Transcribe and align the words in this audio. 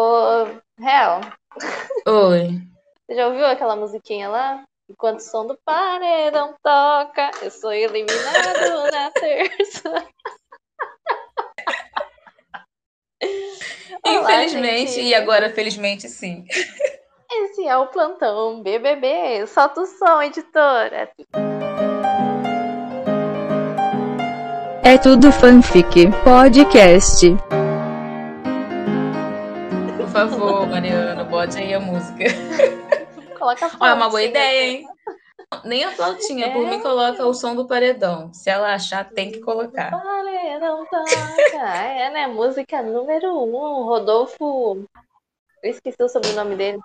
Ô, 0.00 0.46
Real, 0.78 1.20
Oi. 2.06 2.62
você 3.04 3.16
já 3.16 3.26
ouviu 3.26 3.44
aquela 3.44 3.74
musiquinha 3.74 4.28
lá? 4.28 4.62
Enquanto 4.88 5.18
o 5.18 5.22
som 5.22 5.44
do 5.44 5.58
paredão 5.64 6.54
toca, 6.62 7.32
eu 7.42 7.50
sou 7.50 7.72
eliminado 7.72 8.92
na 8.92 9.10
terça. 9.10 9.90
Olá, 14.06 14.44
Infelizmente, 14.44 14.92
gente. 14.92 15.06
e 15.08 15.14
agora 15.16 15.50
felizmente 15.50 16.08
sim. 16.08 16.44
Esse 17.28 17.66
é 17.66 17.76
o 17.76 17.88
plantão 17.88 18.62
BBB. 18.62 19.48
Solta 19.48 19.80
o 19.80 19.86
som, 19.86 20.22
editora. 20.22 21.10
É 24.84 24.96
tudo 24.96 25.32
fanfic 25.32 26.06
podcast. 26.22 27.36
Favor, 30.68 30.70
Mariana, 30.70 31.24
bote 31.24 31.58
aí 31.58 31.74
a 31.74 31.80
música. 31.80 32.24
Coloca 33.38 33.70
a 33.80 33.88
é 33.88 33.94
uma 33.94 34.08
boa 34.08 34.22
ideia, 34.22 34.64
hein? 34.70 34.88
Nem 35.64 35.84
a 35.84 35.90
flautinha, 35.92 36.52
por 36.52 36.64
É. 36.66 36.70
mim 36.70 36.80
coloca 36.80 37.24
o 37.24 37.32
som 37.32 37.54
do 37.54 37.66
paredão. 37.66 38.32
Se 38.34 38.50
ela 38.50 38.74
achar, 38.74 39.08
tem 39.08 39.30
que 39.32 39.40
colocar. 39.40 39.90
Paredão 39.90 40.84
toca. 40.86 41.56
É, 41.56 42.10
né? 42.10 42.26
Música 42.26 42.82
número 42.82 43.28
um. 43.42 43.84
Rodolfo. 43.84 44.84
Eu 45.62 45.70
esqueci 45.70 46.02
o 46.02 46.08
sobrenome 46.08 46.56
dele. 46.56 46.78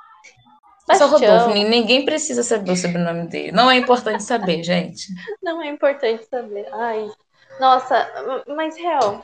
Só. 0.96 1.08
Rodolfo, 1.08 1.50
ni- 1.54 1.64
ninguém 1.68 2.06
precisa 2.06 2.44
saber 2.44 2.72
o 2.72 2.76
sobrenome 2.78 3.28
dele. 3.28 3.52
Não 3.52 3.70
é 3.70 3.76
importante 3.78 4.24
saber, 4.24 4.62
gente. 4.64 5.08
Não 5.42 5.62
é 5.62 5.68
importante 5.68 6.26
saber. 6.30 6.68
Ai, 6.74 7.10
nossa, 7.60 8.08
mas 8.48 8.78
real, 8.78 9.22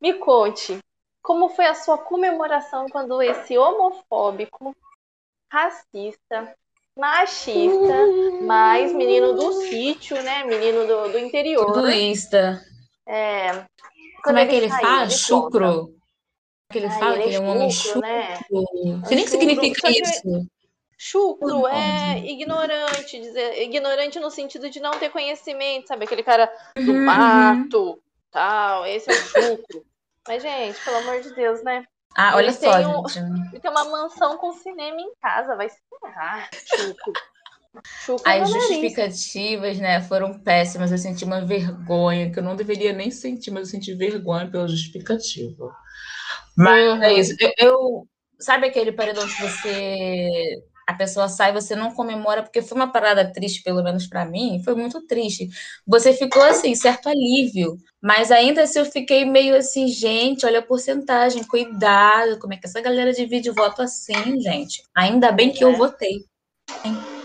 me 0.00 0.14
conte, 0.14 0.78
como 1.22 1.48
foi 1.50 1.66
a 1.66 1.74
sua 1.74 1.98
comemoração 1.98 2.88
quando 2.88 3.20
esse 3.22 3.56
homofóbico, 3.58 4.74
racista, 5.52 6.54
machista, 6.96 7.94
mais 8.46 8.92
menino 8.92 9.34
do 9.34 9.52
sítio, 9.52 10.22
né? 10.22 10.44
Menino 10.44 10.86
do, 10.86 11.12
do 11.12 11.18
interior. 11.18 11.68
Hinduísta. 11.68 12.62
É, 13.06 13.64
Como 14.22 14.38
é 14.38 14.46
que 14.46 14.54
ele 14.56 14.68
saiu, 14.68 14.80
faz? 14.80 15.08
me 15.08 15.08
conta. 15.08 15.16
Chucro. 15.18 15.94
Que 16.70 16.78
ele 16.78 16.86
Ai, 16.86 16.98
fala 17.00 17.14
ele 17.14 17.22
que 17.24 17.28
ele 17.30 17.36
é 17.36 17.40
um 17.40 17.48
homem 17.48 17.70
chucro, 17.70 17.92
chucro. 17.94 18.00
né? 18.08 18.38
O 18.50 19.08
que 19.08 19.14
nem 19.14 19.26
chucro, 19.26 19.38
significa 19.40 19.80
só 19.80 19.92
que- 19.92 20.00
isso? 20.00 20.46
Chucro 21.02 21.66
é 21.66 22.18
Uhum. 22.18 22.24
ignorante, 22.26 23.18
dizer, 23.18 23.62
ignorante 23.62 24.20
no 24.20 24.30
sentido 24.30 24.68
de 24.68 24.80
não 24.80 24.98
ter 24.98 25.10
conhecimento, 25.10 25.88
sabe? 25.88 26.04
Aquele 26.04 26.22
cara 26.22 26.46
do 26.76 26.92
Uhum, 26.92 27.04
mato, 27.04 28.02
tal, 28.30 28.84
esse 28.84 29.10
é 29.10 29.14
o 29.14 29.16
chucro. 29.16 29.82
Mas, 30.30 30.44
gente, 30.44 30.80
pelo 30.84 30.98
amor 30.98 31.20
de 31.20 31.34
Deus, 31.34 31.60
né? 31.64 31.84
Ah, 32.16 32.36
olha 32.36 32.44
Ele 32.46 32.52
só, 32.52 32.76
tem 32.76 32.86
um- 32.86 33.08
gente. 33.08 33.52
Ele 33.52 33.60
tem 33.60 33.68
uma 33.68 33.84
mansão 33.86 34.38
com 34.38 34.52
cinema 34.52 35.00
em 35.00 35.10
casa, 35.20 35.56
vai 35.56 35.68
se 35.68 35.76
ferrar. 36.00 36.48
Chucro 36.54 37.12
no 38.06 38.30
As 38.30 38.48
justificativas, 38.48 39.78
né, 39.80 40.00
foram 40.00 40.38
péssimas. 40.38 40.92
Eu 40.92 40.98
senti 40.98 41.24
uma 41.24 41.44
vergonha, 41.44 42.30
que 42.30 42.38
eu 42.38 42.44
não 42.44 42.54
deveria 42.54 42.92
nem 42.92 43.10
sentir, 43.10 43.50
mas 43.50 43.62
eu 43.66 43.70
senti 43.72 43.92
vergonha 43.92 44.48
pela 44.48 44.68
justificativa. 44.68 45.74
Mas 46.56 46.86
Uhum. 46.92 47.02
é 47.02 47.12
isso. 47.14 47.34
Eu, 47.40 47.52
eu- 47.58 48.08
sabe 48.38 48.68
aquele 48.68 48.92
paredão 48.92 49.26
que 49.26 49.42
você. 49.42 50.62
A 50.90 50.94
pessoa 50.94 51.28
sai, 51.28 51.52
você 51.52 51.76
não 51.76 51.94
comemora, 51.94 52.42
porque 52.42 52.60
foi 52.60 52.74
uma 52.76 52.90
parada 52.90 53.32
triste, 53.32 53.62
pelo 53.62 53.80
menos 53.80 54.08
pra 54.08 54.24
mim, 54.24 54.60
foi 54.64 54.74
muito 54.74 55.00
triste. 55.06 55.48
Você 55.86 56.12
ficou 56.12 56.42
assim, 56.42 56.74
certo 56.74 57.08
alívio, 57.08 57.76
mas 58.02 58.32
ainda 58.32 58.62
assim 58.62 58.80
eu 58.80 58.84
fiquei 58.84 59.24
meio 59.24 59.54
assim, 59.56 59.86
gente, 59.86 60.44
olha 60.44 60.58
a 60.58 60.62
porcentagem, 60.62 61.44
cuidado, 61.44 62.40
como 62.40 62.54
é 62.54 62.56
que 62.56 62.66
essa 62.66 62.80
galera 62.80 63.12
divide 63.12 63.50
o 63.50 63.54
voto 63.54 63.80
assim, 63.82 64.40
gente? 64.40 64.82
Ainda 64.92 65.30
bem 65.30 65.52
que 65.52 65.62
eu 65.62 65.70
É. 65.74 65.76
votei. 65.76 66.24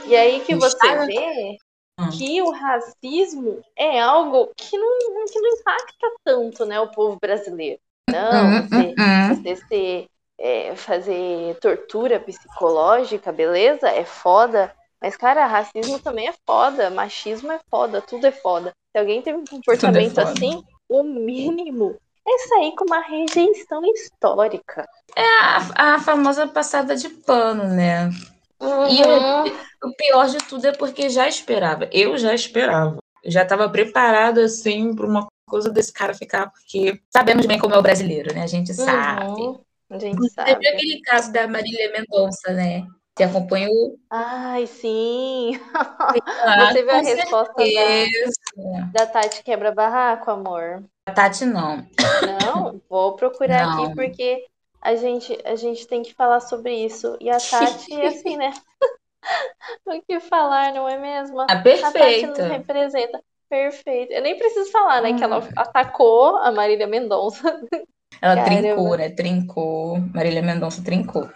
E 0.05 0.16
aí 0.16 0.41
que 0.41 0.55
você 0.55 0.75
Está- 0.75 1.05
vê 1.08 1.58
Hum. 1.99 2.09
que 2.11 2.41
o 2.43 2.52
racismo 2.52 3.61
é 3.75 3.99
algo 3.99 4.52
que 4.55 4.77
não, 4.77 5.25
que 5.25 5.39
não 5.39 5.49
impacta 5.58 6.08
tanto, 6.23 6.65
né, 6.65 6.80
o 6.80 6.92
povo 6.92 7.17
brasileiro. 7.20 7.80
Não, 8.11 8.48
Hum, 8.59 8.61
você, 8.61 8.77
hum, 8.77 8.95
hum. 8.99 9.43
você 9.43 9.55
ser, 9.55 10.05
é, 10.40 10.76
fazer 10.76 11.58
tortura 11.60 12.20
psicológica, 12.20 13.32
beleza? 13.32 13.90
É 13.90 14.04
foda. 14.04 14.73
Mas, 15.02 15.16
cara, 15.16 15.46
racismo 15.46 16.00
também 16.00 16.28
é 16.28 16.34
foda, 16.46 16.90
machismo 16.90 17.52
é 17.52 17.60
foda, 17.70 18.02
tudo 18.02 18.26
é 18.26 18.32
foda. 18.32 18.72
Se 18.92 19.00
alguém 19.00 19.22
tem 19.22 19.34
um 19.36 19.46
comportamento 19.46 20.16
foda. 20.16 20.32
assim, 20.32 20.64
o 20.90 21.04
mínimo 21.04 21.96
é 22.28 22.38
sair 22.48 22.73
com 22.76 22.86
uma 22.86 23.02
rejeição 23.02 23.82
histórica. 23.86 24.88
A, 25.16 25.94
a 25.96 26.00
famosa 26.00 26.48
passada 26.48 26.96
de 26.96 27.10
pano, 27.10 27.66
né? 27.66 28.10
E 28.90 29.04
Uhum. 29.04 29.46
o 29.84 29.96
pior 29.96 30.28
de 30.28 30.38
tudo 30.38 30.66
é 30.66 30.72
porque 30.72 31.10
já 31.10 31.28
esperava. 31.28 31.88
Eu 31.92 32.17
já 32.17 32.34
esperava. 32.34 32.98
Eu 33.23 33.32
já 33.32 33.44
estava 33.44 33.70
preparado 33.70 34.40
assim 34.40 34.96
para 34.96 35.06
uma 35.06 35.28
coisa 35.48 35.70
desse 35.70 35.94
cara 35.94 36.14
ficar, 36.14 36.50
porque 36.50 37.00
sabemos 37.10 37.46
bem 37.46 37.60
como 37.60 37.76
é 37.76 37.78
o 37.78 37.82
brasileiro, 37.84 38.34
né? 38.34 38.44
A 38.44 38.48
gente 38.48 38.73
sabe. 38.73 39.42
Uhum. 39.42 39.60
A 39.95 40.00
gente 40.00 40.22
Você 40.22 40.32
sabe. 40.33 40.60
viu 40.60 40.70
aquele 40.72 41.02
caso 41.02 41.32
da 41.32 41.48
Marília 41.48 41.92
Mendonça, 41.92 42.52
né? 42.54 42.83
Você 43.17 43.23
acompanhou? 43.23 43.98
Ai, 44.10 44.67
sim. 44.67 45.54
Ah, 46.44 46.67
Você 46.72 46.83
viu 46.83 46.92
a 46.92 47.00
resposta 47.00 47.54
da, 47.56 48.05
da 48.94 49.08
Tati 49.08 49.44
Quebra-Barraco, 49.44 50.32
amor? 50.32 50.84
A 51.08 51.11
Tati 51.14 51.45
não. 51.45 51.86
Não, 52.26 52.82
vou 52.89 53.16
procurar 53.16 53.64
Não. 53.66 53.84
aqui 53.84 53.95
porque 53.95 54.45
a 54.82 54.95
gente, 54.95 55.38
a 55.45 55.55
gente 55.55 55.88
tem 55.88 56.04
que 56.04 56.14
falar 56.14 56.39
sobre 56.42 56.73
isso. 56.76 57.17
E 57.22 57.30
a 57.30 57.38
Tati, 57.39 57.94
assim, 58.05 58.38
né? 58.38 58.52
o 59.86 60.02
que 60.02 60.20
falar, 60.20 60.73
não 60.73 60.88
é 60.88 60.98
mesmo? 60.98 61.39
A 61.42 61.48
A 61.48 61.54
Tati 61.92 62.26
nos 62.28 62.39
representa. 62.39 63.23
Perfeito. 63.50 64.11
Eu 64.11 64.22
nem 64.23 64.38
preciso 64.38 64.72
falar, 64.72 65.02
né? 65.02 65.14
Que 65.14 65.23
ela 65.23 65.38
Hum. 65.38 65.50
atacou 65.55 66.36
a 66.38 66.52
Marília 66.52 66.88
Mendonça. 66.88 67.61
Ela 68.21 68.36
Caramba. 68.36 68.61
trincou, 68.61 68.98
né? 68.98 69.10
Trincou. 69.10 69.99
Marília 70.14 70.42
Mendonça 70.42 70.83
trincou. 70.83 71.30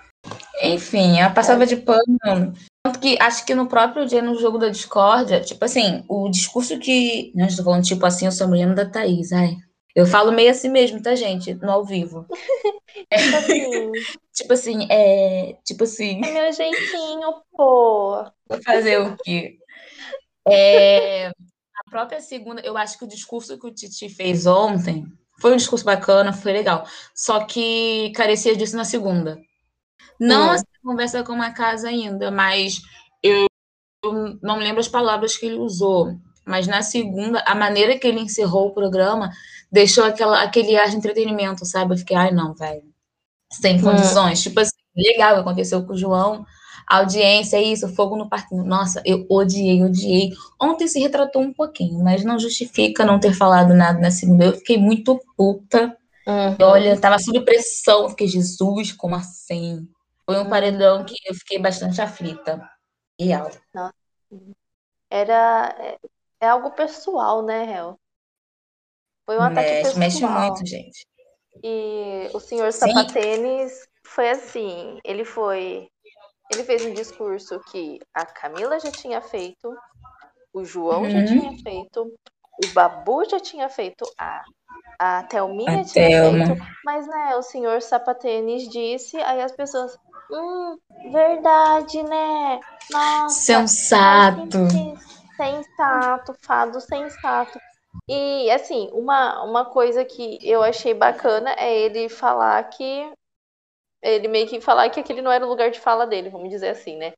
Enfim, 0.61 1.19
ela 1.19 1.29
passava 1.29 1.65
de 1.65 1.77
pano. 1.77 2.53
Tanto 2.83 2.99
que 2.99 3.17
acho 3.21 3.45
que 3.45 3.55
no 3.55 3.67
próprio 3.67 4.05
dia, 4.05 4.21
no 4.21 4.35
jogo 4.39 4.57
da 4.57 4.69
discórdia, 4.69 5.41
tipo 5.41 5.63
assim, 5.63 6.03
o 6.07 6.29
discurso 6.29 6.79
que. 6.79 7.31
Não 7.35 7.47
estou 7.47 7.65
falando 7.65 7.83
tipo 7.83 8.05
assim, 8.05 8.25
eu 8.25 8.31
sou 8.31 8.45
a 8.45 8.49
mulher 8.49 8.73
da 8.73 8.89
Thaís, 8.89 9.31
ai. 9.31 9.55
Eu 9.95 10.05
falo 10.05 10.31
meio 10.31 10.51
assim 10.51 10.69
mesmo, 10.69 11.01
tá, 11.01 11.15
gente? 11.15 11.53
No 11.55 11.71
ao 11.71 11.85
vivo. 11.85 12.25
Tipo 13.09 13.37
assim, 13.37 13.91
Tipo 14.33 14.53
assim, 14.53 14.87
é. 14.89 15.57
Tipo 15.65 15.83
assim. 15.83 16.21
é 16.23 16.31
meu 16.31 16.53
jeitinho, 16.53 17.41
pô. 17.51 18.23
Vou 18.47 18.61
fazer 18.63 19.01
o 19.01 19.17
quê? 19.17 19.57
É, 20.47 21.27
a 21.27 21.89
própria 21.89 22.21
segunda, 22.21 22.61
eu 22.61 22.77
acho 22.77 22.97
que 22.97 23.03
o 23.03 23.07
discurso 23.07 23.59
que 23.59 23.67
o 23.67 23.73
Titi 23.73 24.09
fez 24.09 24.45
ontem 24.45 25.05
foi 25.41 25.53
um 25.53 25.57
discurso 25.57 25.85
bacana, 25.85 26.33
foi 26.33 26.53
legal. 26.53 26.85
Só 27.15 27.45
que 27.45 28.11
carecia 28.15 28.55
disso 28.55 28.75
na 28.75 28.85
segunda. 28.85 29.37
Não 30.19 30.49
Hum. 30.49 30.53
essa 30.53 30.65
conversa 30.83 31.23
com 31.23 31.33
uma 31.33 31.51
casa 31.53 31.89
ainda, 31.89 32.31
mas 32.31 32.81
eu, 33.23 33.47
eu 34.03 34.39
não 34.41 34.57
lembro 34.59 34.79
as 34.79 34.87
palavras 34.87 35.37
que 35.37 35.45
ele 35.47 35.57
usou. 35.59 36.13
Mas 36.45 36.67
na 36.67 36.81
segunda, 36.81 37.43
a 37.47 37.55
maneira 37.55 37.97
que 37.99 38.07
ele 38.07 38.21
encerrou 38.21 38.67
o 38.69 38.73
programa 38.73 39.31
deixou 39.71 40.03
aquela, 40.05 40.41
aquele 40.43 40.77
ar 40.77 40.89
de 40.89 40.97
entretenimento, 40.97 41.65
sabe? 41.65 41.93
Eu 41.93 41.97
fiquei, 41.97 42.17
ai 42.17 42.31
não, 42.31 42.53
velho. 42.55 42.83
Sem 43.51 43.81
condições. 43.81 44.41
Tipo 44.41 44.59
assim, 44.61 44.71
legal, 44.95 45.37
aconteceu 45.37 45.85
com 45.85 45.93
o 45.93 45.97
João. 45.97 46.45
Audiência, 46.89 47.57
é 47.57 47.61
isso, 47.61 47.93
fogo 47.93 48.15
no 48.15 48.27
parquinho. 48.27 48.63
Nossa, 48.63 48.99
eu 49.05 49.23
odiei, 49.29 49.83
odiei. 49.83 50.31
Ontem 50.59 50.87
se 50.87 50.99
retratou 50.99 51.39
um 51.39 51.53
pouquinho, 51.53 52.03
mas 52.03 52.23
não 52.23 52.39
justifica 52.39 53.05
não 53.05 53.19
ter 53.19 53.31
falado 53.31 53.75
nada 53.75 53.99
na 53.99 54.09
segunda. 54.09 54.45
Eu 54.45 54.53
fiquei 54.53 54.75
muito 54.77 55.21
puta. 55.37 55.95
Uhum. 56.25 56.57
Olha, 56.59 56.99
tava 56.99 57.19
sob 57.19 57.41
pressão. 57.41 58.09
Fiquei, 58.09 58.27
Jesus, 58.27 58.91
como 58.91 59.15
assim? 59.15 59.87
Foi 60.25 60.39
um 60.39 60.49
paredão 60.49 61.05
que 61.05 61.13
eu 61.27 61.35
fiquei 61.35 61.59
bastante 61.59 62.01
aflita. 62.01 62.67
Real. 63.19 63.51
Era. 65.11 65.75
É, 65.79 65.97
é 66.41 66.49
algo 66.49 66.71
pessoal, 66.71 67.43
né, 67.43 67.71
Hel? 67.71 67.99
Foi 69.27 69.37
um 69.37 69.41
ataque 69.41 69.69
Mexe, 69.69 69.83
pessoal. 69.83 69.99
mexe 69.99 70.25
muito, 70.25 70.65
gente. 70.65 71.07
E 71.63 72.29
o 72.33 72.39
senhor. 72.39 72.71
Sapatênis 72.73 73.87
foi 74.03 74.29
assim, 74.31 74.99
ele 75.03 75.23
foi, 75.23 75.87
ele 76.49 76.63
fez 76.63 76.83
um 76.83 76.93
discurso 76.93 77.59
que 77.61 77.99
a 78.13 78.25
Camila 78.25 78.79
já 78.79 78.91
tinha 78.91 79.21
feito, 79.21 79.77
o 80.53 80.63
João 80.65 81.09
já 81.09 81.19
Uhum. 81.19 81.25
tinha 81.25 81.53
feito, 81.63 82.13
o 82.57 82.67
Babu 82.67 83.25
já 83.29 83.39
tinha 83.39 83.69
feito, 83.69 84.11
a, 84.19 84.45
a 84.99 85.23
Thelminha 85.23 85.83
A 85.83 85.85
tinha 85.85 86.11
Thelma. 86.11 86.45
feito, 86.45 86.57
mas 86.83 87.07
né, 87.07 87.35
o 87.37 87.41
senhor 87.43 87.81
Sapatênis 87.81 88.69
disse, 88.69 89.17
aí 89.17 89.41
as 89.41 89.51
pessoas, 89.53 89.97
hum, 90.31 90.77
verdade, 91.11 92.03
né? 92.03 92.61
Nossa, 92.89 93.43
Sensato. 93.45 94.67
Sensato, 95.35 96.33
fado 96.45 96.79
sensato. 96.81 97.59
E 98.07 98.49
assim, 98.51 98.89
uma, 98.91 99.43
uma 99.43 99.65
coisa 99.65 100.03
que 100.03 100.37
eu 100.41 100.63
achei 100.63 100.93
bacana 100.93 101.51
é 101.57 101.77
ele 101.77 102.09
falar 102.09 102.63
que 102.69 103.11
ele 104.01 104.27
meio 104.27 104.47
que 104.47 104.61
falar 104.61 104.89
que 104.89 104.99
aquele 104.99 105.21
não 105.21 105.31
era 105.31 105.45
o 105.45 105.49
lugar 105.49 105.71
de 105.71 105.79
fala 105.79 106.05
dele, 106.05 106.29
vamos 106.29 106.49
dizer 106.49 106.69
assim, 106.69 106.97
né? 106.97 107.13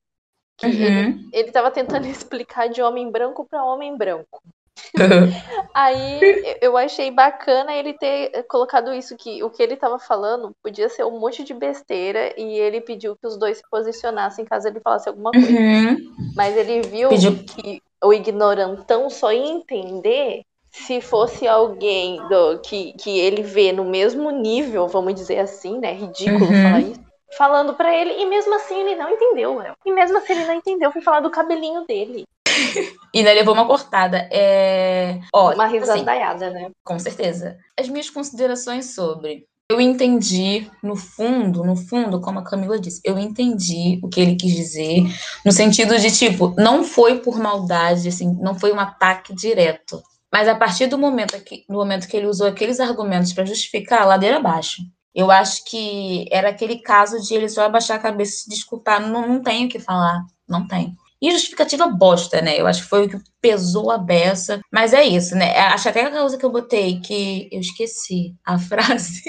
Que 0.57 0.67
Uhum. 0.67 0.73
ele, 0.73 1.29
ele 1.33 1.51
tava 1.51 1.71
tentando 1.71 2.05
explicar 2.07 2.69
de 2.69 2.81
homem 2.81 3.09
branco 3.09 3.45
para 3.49 3.63
homem 3.63 3.97
branco. 3.97 4.41
Aí 5.73 6.21
eu 6.61 6.75
achei 6.77 7.11
bacana 7.11 7.73
ele 7.73 7.93
ter 7.93 8.43
colocado 8.43 8.93
isso, 8.93 9.15
que 9.17 9.43
o 9.43 9.49
que 9.49 9.61
ele 9.61 9.75
tava 9.75 9.99
falando 9.99 10.55
podia 10.63 10.89
ser 10.89 11.03
um 11.03 11.19
monte 11.19 11.43
de 11.43 11.53
besteira 11.53 12.33
e 12.39 12.57
ele 12.57 12.81
pediu 12.81 13.15
que 13.15 13.27
os 13.27 13.37
dois 13.37 13.57
se 13.57 13.63
posicionassem 13.69 14.45
caso 14.45 14.67
ele 14.67 14.79
falasse 14.79 15.09
alguma 15.09 15.31
coisa. 15.31 15.49
Uhum. 15.49 15.97
Mas 16.35 16.55
ele 16.55 16.81
viu 16.81 17.09
Pediu. 17.09 17.43
que 17.43 17.81
o 18.03 18.13
ignorantão 18.13 19.09
só 19.09 19.31
ia 19.31 19.45
entender 19.45 20.43
se 20.71 21.01
fosse 21.01 21.47
alguém 21.47 22.17
do, 22.27 22.59
que, 22.59 22.93
que 22.93 23.19
ele 23.19 23.43
vê 23.43 23.71
no 23.71 23.83
mesmo 23.85 24.31
nível, 24.31 24.87
vamos 24.87 25.13
dizer 25.13 25.39
assim, 25.39 25.77
né? 25.79 25.93
Ridículo 25.93 26.45
Uhum. 26.45 26.63
falar 26.63 26.81
isso. 26.81 27.01
Falando 27.37 27.73
pra 27.73 27.95
ele, 27.95 28.11
e 28.21 28.25
mesmo 28.25 28.53
assim 28.55 28.79
ele 28.81 28.95
não 28.95 29.09
entendeu, 29.09 29.57
Léo. 29.57 29.73
E 29.85 29.91
mesmo 29.93 30.17
assim 30.17 30.33
ele 30.33 30.45
não 30.45 30.53
entendeu, 30.55 30.91
fui 30.91 31.01
falar 31.01 31.19
do 31.21 31.29
cabelinho 31.31 31.85
dele. 31.85 32.23
E 33.13 33.19
ainda 33.19 33.33
levou 33.33 33.53
uma 33.53 33.67
cortada. 33.67 34.29
É... 34.31 35.19
Ó, 35.33 35.53
Uma 35.53 35.65
assim, 35.65 35.79
risadaiada, 35.79 36.49
né? 36.49 36.69
Com 36.85 36.97
certeza. 36.97 37.57
As 37.77 37.89
minhas 37.89 38.09
considerações 38.09 38.95
sobre. 38.95 39.43
Eu 39.69 39.81
entendi, 39.81 40.69
no 40.81 40.95
fundo, 40.95 41.63
no 41.63 41.75
fundo, 41.75 42.21
como 42.21 42.39
a 42.39 42.43
Camila 42.43 42.79
disse, 42.79 43.01
eu 43.05 43.17
entendi 43.19 43.99
o 44.03 44.07
que 44.09 44.19
ele 44.21 44.35
quis 44.35 44.53
dizer, 44.53 45.03
no 45.45 45.51
sentido 45.51 45.97
de, 45.97 46.09
tipo, 46.11 46.53
não 46.57 46.83
foi 46.85 47.19
por 47.19 47.37
maldade, 47.37 48.07
assim, 48.07 48.33
não 48.41 48.57
foi 48.57 48.71
um 48.73 48.79
ataque 48.79 49.33
direto. 49.33 50.01
Mas 50.31 50.47
a 50.47 50.55
partir 50.55 50.87
do 50.87 50.97
momento 50.97 51.39
que, 51.43 51.65
no 51.67 51.77
momento 51.77 52.07
que 52.07 52.15
ele 52.15 52.27
usou 52.27 52.47
aqueles 52.47 52.79
argumentos 52.79 53.33
para 53.33 53.45
justificar, 53.45 54.01
a 54.01 54.05
ladeira 54.05 54.37
abaixo. 54.37 54.81
Eu 55.13 55.29
acho 55.29 55.65
que 55.65 56.25
era 56.31 56.49
aquele 56.49 56.79
caso 56.79 57.21
de 57.21 57.33
ele 57.33 57.49
só 57.49 57.65
abaixar 57.65 57.97
a 57.97 58.01
cabeça 58.01 58.31
e 58.31 58.35
se 58.37 58.49
desculpar. 58.49 59.01
Não, 59.01 59.27
não 59.27 59.41
tem 59.41 59.65
o 59.65 59.69
que 59.69 59.77
falar, 59.79 60.21
não 60.47 60.65
tem. 60.65 60.95
E 61.21 61.29
justificativa 61.31 61.85
bosta, 61.87 62.41
né? 62.41 62.59
Eu 62.59 62.65
acho 62.65 62.83
que 62.83 62.89
foi 62.89 63.05
o 63.05 63.09
que 63.09 63.17
pesou 63.41 63.91
a 63.91 63.97
beça. 63.97 64.59
Mas 64.71 64.93
é 64.93 65.03
isso, 65.03 65.35
né? 65.35 65.55
Acho 65.57 65.89
até 65.89 66.05
a 66.05 66.11
causa 66.11 66.37
que 66.37 66.45
eu 66.45 66.51
botei, 66.51 66.99
que 67.01 67.49
eu 67.51 67.59
esqueci 67.59 68.33
a 68.45 68.57
frase. 68.59 69.21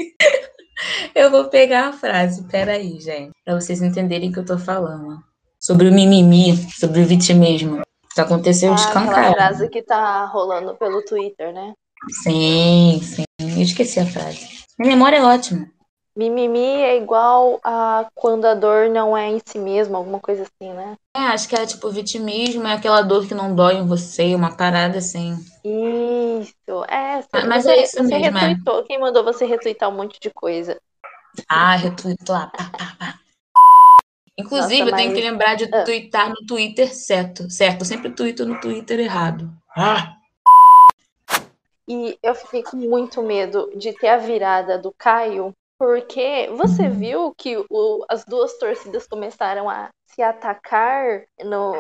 eu 1.15 1.31
vou 1.31 1.51
pegar 1.51 1.89
a 1.89 1.93
frase, 1.93 2.47
peraí, 2.49 2.99
gente. 3.01 3.33
Pra 3.45 3.61
vocês 3.61 3.83
entenderem 3.83 4.31
o 4.31 4.33
que 4.33 4.39
eu 4.39 4.47
tô 4.47 4.57
falando. 4.57 5.19
Sobre 5.61 5.89
o 5.89 5.93
mimimi, 5.93 6.57
sobre 6.73 7.03
o 7.03 7.07
vitimismo. 7.07 7.83
Isso 8.13 8.21
aconteceu 8.21 8.71
Ah, 8.71 8.75
de 8.75 8.81
aquela 8.83 9.07
escancar. 9.11 9.33
frase 9.33 9.69
que 9.69 9.83
tá 9.83 10.25
rolando 10.27 10.77
pelo 10.77 11.03
Twitter, 11.05 11.53
né? 11.53 11.73
Sim, 12.23 13.01
sim. 13.03 13.25
Eu 13.41 13.63
esqueci 13.63 14.01
a 14.01 14.07
frase. 14.07 14.47
Minha 14.79 14.93
memória 14.95 15.17
é 15.19 15.23
ótima. 15.23 15.69
Mimimi 16.17 16.83
é 16.83 16.97
igual 16.97 17.59
a 17.65 18.07
quando 18.15 18.45
a 18.45 18.55
dor 18.55 18.91
não 18.91 19.17
é 19.17 19.29
em 19.29 19.41
si 19.47 19.59
mesma, 19.59 19.99
alguma 19.99 20.21
coisa 20.21 20.43
assim, 20.43 20.73
né? 20.73 20.97
É, 21.17 21.21
acho 21.21 21.49
que 21.49 21.55
é 21.57 21.67
tipo 21.67 21.91
vitimismo, 21.91 22.67
é 22.67 22.73
aquela 22.75 23.03
dor 23.03 23.27
que 23.27 23.35
não 23.35 23.55
dói 23.55 23.77
em 23.77 23.87
você, 23.87 24.35
uma 24.35 24.57
parada 24.57 24.99
assim. 24.99 25.37
Isso, 25.65 26.85
é. 26.89 27.23
Ah, 27.33 27.47
mas 27.47 27.65
você, 27.65 27.73
é 27.73 27.83
isso 27.85 28.03
você 28.03 28.17
mesmo, 28.17 28.39
é. 28.39 28.55
retweetou. 28.55 28.85
Quem 28.85 28.99
mandou 28.99 29.23
você 29.25 29.45
retweetar 29.47 29.89
um 29.89 29.97
monte 29.97 30.19
de 30.21 30.31
coisa? 30.31 30.81
Ah, 31.49 31.77
retweet 31.77 32.29
lá. 32.29 32.49
Pá, 32.57 32.65
pá, 32.77 32.97
pá. 32.99 33.21
Inclusive, 34.39 34.81
Nossa, 34.81 34.93
eu 34.93 34.97
tenho 34.97 35.11
mas- 35.11 35.19
que 35.19 35.25
lembrar 35.31 35.55
de 35.57 35.65
Ah. 35.73 35.85
twittar 35.85 36.29
no 36.31 36.47
Twitter 36.47 36.95
certo. 36.95 37.51
Certo, 37.51 37.83
eu 37.83 37.87
sempre 37.87 38.11
tuito 38.11 38.47
no 38.47 38.61
Twitter 38.61 38.99
errado. 39.01 39.51
Ah! 39.77 40.17
E 41.89 42.19
eu 42.23 42.35
fiquei 42.35 42.63
com 42.63 42.77
muito 42.77 43.23
medo 43.23 43.71
de 43.77 43.93
ter 43.93 44.09
a 44.09 44.17
virada 44.17 44.79
do 44.79 44.93
Caio, 44.97 45.53
porque 45.79 46.49
você 46.57 46.85
Uhum. 46.85 46.91
viu 46.93 47.35
que 47.37 47.57
o- 47.69 48.05
as 48.09 48.25
duas 48.25 48.57
torcidas 48.59 49.07
começaram 49.07 49.69
a 49.69 49.91
se 50.07 50.23
atacar 50.23 51.23
no, 51.45 51.73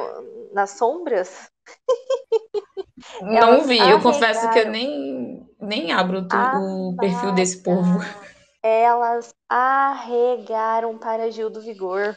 nas 0.53 0.71
sombras? 0.73 1.49
Não 3.23 3.63
vi, 3.65 3.79
eu 3.79 4.01
confesso 4.01 4.51
que 4.51 4.59
eu 4.59 4.69
nem, 4.69 5.47
nem 5.61 5.93
abro 5.93 6.19
o 6.19 6.29
tu- 6.29 6.37
Ah, 6.37 6.59
o 6.61 6.97
perfil 6.99 7.33
desse 7.33 7.63
povo. 7.63 8.01
Elas 8.63 9.35
arregaram 9.49 10.99
para 10.99 11.31
Gil 11.31 11.51
do 11.51 11.61
Vigor. 11.61 12.17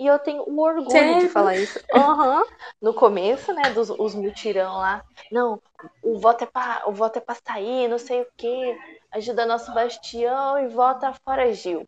E 0.00 0.06
eu 0.06 0.18
tenho 0.18 0.44
um 0.48 0.58
orgulho 0.58 1.14
de 1.18 1.28
Sério? 1.28 1.28
falar 1.28 1.56
isso. 1.58 1.78
Aham. 1.92 2.42
No 2.80 2.94
começo, 2.94 3.52
né, 3.52 3.70
dos 3.70 3.90
os 3.90 4.14
mutirão 4.14 4.78
lá. 4.78 5.04
Não, 5.30 5.60
o 6.02 6.18
voto 6.18 6.44
é 6.44 6.46
pra, 6.46 6.84
o 6.86 6.92
voto 6.92 7.18
é 7.18 7.20
pra 7.20 7.36
sair, 7.46 7.86
não 7.86 7.98
sei 7.98 8.22
o 8.22 8.26
quê. 8.38 8.74
Ajuda 9.12 9.44
nosso 9.44 9.74
bastião 9.74 10.58
e 10.58 10.68
vota 10.68 11.12
fora 11.22 11.52
Gil. 11.52 11.84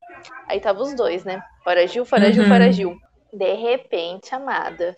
Aí 0.46 0.60
tava 0.60 0.82
os 0.82 0.94
dois, 0.94 1.24
né? 1.24 1.42
Fora 1.64 1.86
Gil, 1.86 2.04
fora 2.04 2.30
Gil, 2.30 2.42
Uhum. 2.42 2.48
fora 2.48 2.70
Gil. 2.70 2.94
De 3.32 3.54
repente, 3.54 4.34
amada, 4.34 4.94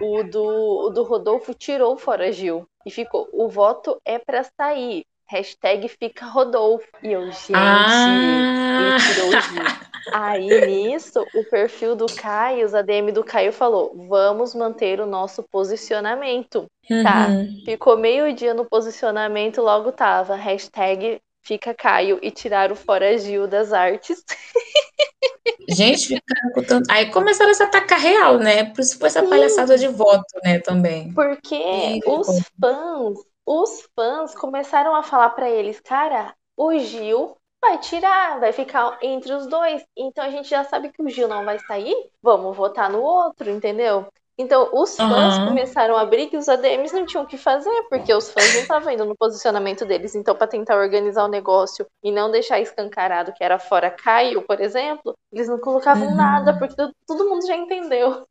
o 0.00 0.22
do, 0.22 0.86
o 0.86 0.90
do 0.90 1.02
Rodolfo 1.04 1.54
tirou 1.54 1.96
fora 1.96 2.30
Gil. 2.32 2.66
E 2.86 2.90
ficou, 2.90 3.28
o 3.32 3.48
voto 3.48 4.00
é 4.04 4.18
pra 4.18 4.44
sair. 4.44 5.04
Hashtag 5.26 5.88
fica 5.88 6.26
Rodolfo. 6.26 6.86
E 7.02 7.12
eu, 7.12 7.30
gente, 7.32 8.08
Ah! 8.08 8.78
ele 8.78 8.92
tirou 8.92 9.32
o 9.32 9.38
Gil. 9.38 9.72
Aí 10.12 10.66
nisso, 10.66 11.24
o 11.34 11.44
perfil 11.44 11.96
do 11.96 12.06
Caio, 12.06 12.66
os 12.66 12.74
ADM 12.74 13.12
do 13.12 13.24
Caio 13.24 13.52
falou: 13.52 13.94
vamos 14.08 14.54
manter 14.54 15.00
o 15.00 15.06
nosso 15.06 15.42
posicionamento. 15.42 16.66
Tá. 17.02 17.28
Uhum. 17.28 17.62
Ficou 17.64 17.96
meio-dia 17.96 18.54
no 18.54 18.64
posicionamento, 18.64 19.62
logo 19.62 19.92
tava 19.92 20.34
hashtag 20.34 21.20
fica 21.44 21.74
Caio 21.74 22.18
e 22.22 22.30
tiraram 22.30 22.74
fora 22.74 23.16
Gil 23.18 23.46
das 23.46 23.72
artes. 23.72 24.24
Gente, 25.68 26.08
ficaram 26.08 26.52
com 26.54 26.62
tanto... 26.62 26.90
Aí 26.90 27.10
começaram 27.10 27.50
a 27.50 27.54
se 27.54 27.62
atacar 27.62 27.98
real, 27.98 28.38
né? 28.38 28.64
Por 28.64 28.80
isso 28.80 28.98
foi 28.98 29.08
essa 29.08 29.20
Sim. 29.20 29.28
palhaçada 29.28 29.78
de 29.78 29.88
voto, 29.88 30.24
né, 30.42 30.58
também. 30.58 31.12
Porque 31.12 32.00
os 32.06 32.26
fãs, 32.60 33.18
os 33.46 33.88
fãs 33.94 34.34
começaram 34.34 34.94
a 34.94 35.02
falar 35.02 35.30
pra 35.30 35.50
eles, 35.50 35.80
cara, 35.80 36.34
o 36.56 36.76
Gil 36.78 37.36
vai 37.64 37.78
tirar, 37.78 38.40
vai 38.40 38.52
ficar 38.52 38.98
entre 39.02 39.32
os 39.32 39.46
dois. 39.46 39.82
Então 39.96 40.24
a 40.24 40.30
gente 40.30 40.48
já 40.48 40.64
sabe 40.64 40.90
que 40.92 41.02
o 41.02 41.08
Gil 41.08 41.28
não 41.28 41.44
vai 41.44 41.58
sair, 41.60 41.94
vamos 42.22 42.56
votar 42.56 42.90
no 42.90 43.00
outro, 43.00 43.50
entendeu? 43.50 44.06
Então 44.36 44.68
os 44.74 44.96
fãs 44.98 45.38
Aham. 45.38 45.44
começaram 45.44 45.96
a 45.96 46.00
abrir 46.00 46.26
que 46.28 46.36
os 46.36 46.48
ADMs 46.48 46.92
não 46.94 47.06
tinham 47.06 47.22
o 47.22 47.26
que 47.26 47.38
fazer, 47.38 47.70
porque 47.88 48.12
os 48.12 48.30
fãs 48.32 48.52
não 48.52 48.62
estavam 48.62 48.92
indo 48.92 49.04
no 49.04 49.16
posicionamento 49.16 49.84
deles. 49.86 50.14
Então, 50.16 50.34
pra 50.34 50.46
tentar 50.48 50.76
organizar 50.76 51.24
o 51.24 51.28
negócio 51.28 51.86
e 52.02 52.10
não 52.10 52.30
deixar 52.30 52.60
escancarado 52.60 53.32
que 53.32 53.44
era 53.44 53.58
fora 53.60 53.90
Caio, 53.90 54.42
por 54.42 54.60
exemplo, 54.60 55.14
eles 55.32 55.48
não 55.48 55.58
colocavam 55.60 56.08
Uhum. 56.08 56.16
nada, 56.16 56.52
porque 56.58 56.74
todo- 56.74 56.92
todo 57.06 57.28
mundo 57.30 57.46
já 57.46 57.56
entendeu. 57.56 58.26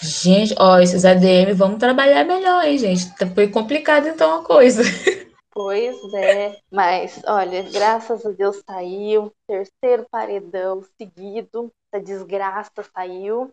Gente, 0.00 0.54
ó, 0.58 0.78
esses 0.78 1.04
ADM, 1.04 1.52
vamos 1.54 1.78
trabalhar 1.78 2.24
melhor, 2.24 2.64
hein, 2.64 2.78
gente? 2.78 3.10
Foi 3.34 3.48
complicado 3.48 4.06
então 4.08 4.40
a 4.40 4.44
coisa. 4.44 4.82
Pois 5.54 5.96
é, 6.12 6.58
mas 6.70 7.22
olha, 7.26 7.62
graças 7.70 8.26
a 8.26 8.30
Deus 8.30 8.60
saiu. 8.68 9.32
Terceiro 9.46 10.04
paredão 10.10 10.82
seguido. 10.98 11.70
Essa 11.92 12.02
desgraça 12.04 12.82
saiu. 12.92 13.50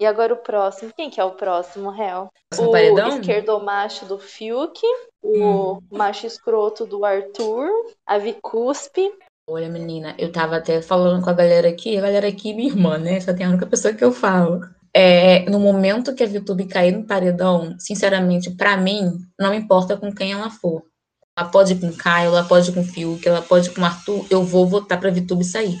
E 0.00 0.06
agora 0.06 0.34
o 0.34 0.38
próximo. 0.38 0.92
Quem 0.96 1.08
que 1.08 1.20
é 1.20 1.24
o 1.24 1.36
próximo, 1.36 1.88
réu? 1.88 2.28
Próximo 2.50 2.68
O 2.68 2.72
paredão? 2.72 3.20
esquerdomacho 3.20 4.06
do 4.06 4.18
Fiuk, 4.18 4.80
o 5.22 5.78
macho 5.90 6.26
escroto 6.26 6.84
do 6.84 7.04
Arthur, 7.04 7.68
a 8.04 8.18
Vicuspe. 8.18 9.12
Olha, 9.48 9.68
menina, 9.68 10.16
eu 10.18 10.32
tava 10.32 10.56
até 10.56 10.82
falando 10.82 11.22
com 11.22 11.30
a 11.30 11.34
galera 11.34 11.68
aqui, 11.68 11.96
a 11.96 12.00
galera 12.00 12.26
aqui, 12.26 12.52
minha 12.54 12.68
irmã, 12.70 12.98
né? 12.98 13.20
Só 13.20 13.32
tem 13.32 13.46
a 13.46 13.50
única 13.50 13.66
pessoa 13.66 13.94
que 13.94 14.02
eu 14.02 14.10
falo. 14.10 14.62
É, 14.92 15.48
no 15.50 15.60
momento 15.60 16.14
que 16.14 16.24
a 16.24 16.26
VTube 16.26 16.66
cair 16.66 16.92
no 16.92 17.06
paredão, 17.06 17.76
sinceramente, 17.78 18.50
pra 18.50 18.76
mim, 18.76 19.18
não 19.38 19.52
importa 19.54 19.96
com 19.96 20.12
quem 20.12 20.32
ela 20.32 20.50
for. 20.50 20.82
Ela 21.36 21.48
pode 21.48 21.72
ir 21.72 21.80
com 21.80 21.88
o 21.88 21.96
Caio, 21.96 22.28
ela 22.28 22.44
pode 22.44 22.70
ir 22.70 22.74
com 22.74 22.80
o 22.80 22.84
Fiuk, 22.84 23.26
ela 23.26 23.42
pode 23.42 23.68
ir 23.68 23.74
com 23.74 23.80
o 23.80 23.84
Arthur, 23.84 24.24
eu 24.30 24.42
vou 24.44 24.66
votar 24.66 25.00
pra 25.00 25.10
VTube 25.10 25.44
sair. 25.44 25.76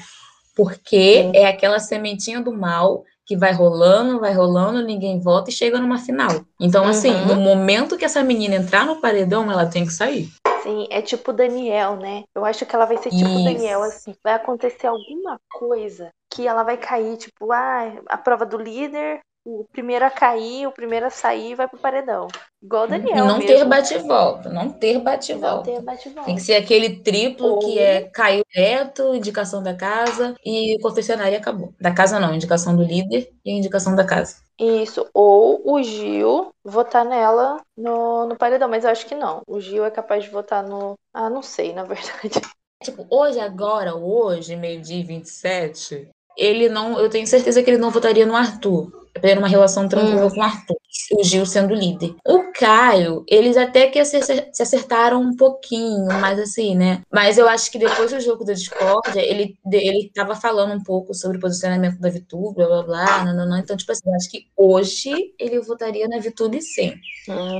Porque 0.56 1.22
Sim. 1.22 1.32
é 1.34 1.46
aquela 1.46 1.78
sementinha 1.78 2.40
do 2.40 2.52
mal 2.52 3.04
que 3.26 3.36
vai 3.36 3.52
rolando, 3.52 4.20
vai 4.20 4.32
rolando, 4.34 4.82
ninguém 4.84 5.18
vota 5.20 5.50
e 5.50 5.52
chega 5.52 5.78
numa 5.78 5.98
final. 5.98 6.44
Então, 6.60 6.84
assim, 6.84 7.10
Uhum. 7.10 7.26
no 7.26 7.36
momento 7.36 7.96
que 7.96 8.04
essa 8.04 8.22
menina 8.22 8.56
entrar 8.56 8.84
no 8.84 9.00
paredão, 9.00 9.50
ela 9.50 9.64
tem 9.66 9.86
que 9.86 9.92
sair. 9.92 10.28
Sim, 10.62 10.86
é 10.90 11.00
tipo 11.00 11.32
Daniel, 11.32 11.96
né? 11.96 12.24
Eu 12.34 12.44
acho 12.44 12.66
que 12.66 12.74
ela 12.74 12.84
vai 12.84 12.96
ser 12.98 13.10
tipo 13.10 13.24
Isso. 13.24 13.44
Daniel, 13.44 13.82
assim. 13.82 14.14
Vai 14.22 14.34
acontecer 14.34 14.86
alguma 14.86 15.38
coisa 15.54 16.10
que 16.32 16.46
ela 16.46 16.62
vai 16.64 16.76
cair, 16.76 17.16
tipo, 17.16 17.52
ah, 17.52 17.92
a 18.08 18.16
prova 18.18 18.44
do 18.44 18.58
líder, 18.58 19.20
o 19.44 19.64
primeiro 19.70 20.04
a 20.04 20.10
cair, 20.10 20.66
o 20.66 20.72
primeiro 20.72 21.06
a 21.06 21.10
sair 21.10 21.54
vai 21.54 21.68
pro 21.68 21.78
paredão. 21.78 22.28
Igual 22.62 22.84
o 22.84 22.86
Daniel 22.88 23.26
não 23.26 23.38
mesmo. 23.38 23.46
ter 23.46 23.64
bate-volta, 23.66 24.48
não 24.48 24.70
ter 24.70 24.94
Não 24.94 25.02
bate-volta. 25.02 25.70
ter 25.70 25.82
bate-volta. 25.82 26.24
Tem 26.26 26.34
que 26.36 26.40
ser 26.40 26.54
aquele 26.54 27.00
triplo 27.00 27.46
Ou- 27.48 27.58
que 27.58 27.78
é 27.78 28.08
caiu 28.08 28.42
direto, 28.50 29.14
indicação 29.14 29.62
da 29.62 29.74
casa 29.74 30.34
e 30.44 30.76
o 30.76 30.80
confessionário 30.80 31.36
acabou. 31.36 31.74
Da 31.78 31.92
casa 31.92 32.18
não, 32.18 32.34
indicação 32.34 32.74
do 32.74 32.82
líder 32.82 33.30
e 33.44 33.50
a 33.52 33.54
indicação 33.54 33.94
da 33.94 34.04
casa. 34.04 34.36
Isso. 34.58 35.06
Ou 35.12 35.60
o 35.64 35.82
Gil 35.82 36.52
votar 36.64 37.04
nela 37.04 37.60
no, 37.76 38.26
no 38.26 38.36
paredão, 38.36 38.68
mas 38.68 38.84
eu 38.84 38.90
acho 38.90 39.04
que 39.04 39.14
não. 39.14 39.42
O 39.46 39.60
Gil 39.60 39.84
é 39.84 39.90
capaz 39.90 40.24
de 40.24 40.30
votar 40.30 40.62
no. 40.62 40.94
Ah, 41.12 41.28
não 41.28 41.42
sei, 41.42 41.72
na 41.74 41.84
verdade. 41.84 42.40
Tipo, 42.82 43.06
hoje, 43.08 43.40
agora, 43.40 43.94
hoje, 43.94 44.56
meio-dia 44.56 45.00
e 45.00 45.02
27, 45.02 46.08
ele 46.36 46.68
não. 46.68 46.98
Eu 47.00 47.08
tenho 47.08 47.26
certeza 47.26 47.62
que 47.62 47.70
ele 47.70 47.78
não 47.78 47.90
votaria 47.90 48.26
no 48.26 48.36
Arthur 48.36 49.03
ter 49.20 49.38
uma 49.38 49.48
relação 49.48 49.88
tranquila 49.88 50.26
Hum. 50.26 50.30
com 50.30 50.40
o 50.40 50.42
Arthur, 50.42 50.76
o 51.12 51.24
Gil 51.24 51.46
sendo 51.46 51.74
líder. 51.74 52.14
O 52.26 52.52
Caio, 52.52 53.24
eles 53.28 53.56
até 53.56 53.86
que 53.88 54.04
se 54.04 54.62
acertaram 54.62 55.20
um 55.20 55.36
pouquinho, 55.36 56.06
mas 56.20 56.38
assim, 56.38 56.74
né? 56.74 57.02
Mas 57.12 57.38
eu 57.38 57.48
acho 57.48 57.70
que 57.70 57.78
depois 57.78 58.10
do 58.12 58.20
jogo 58.20 58.44
da 58.44 58.52
discórdia, 58.52 59.20
ele, 59.20 59.56
ele 59.72 60.10
tava 60.14 60.34
falando 60.34 60.74
um 60.74 60.82
pouco 60.82 61.14
sobre 61.14 61.38
o 61.38 61.40
posicionamento 61.40 61.98
da 62.00 62.08
Vitube, 62.10 62.56
blá 62.56 62.66
blá 62.66 62.82
blá, 62.82 63.24
não, 63.24 63.36
não, 63.36 63.48
não. 63.48 63.58
Então, 63.58 63.76
tipo 63.76 63.90
assim, 63.92 64.02
eu 64.08 64.14
acho 64.14 64.30
que 64.30 64.46
hoje 64.56 65.12
ele 65.38 65.60
votaria 65.60 66.08
na 66.08 66.18
Vitube 66.18 66.60
sim. 66.60 66.94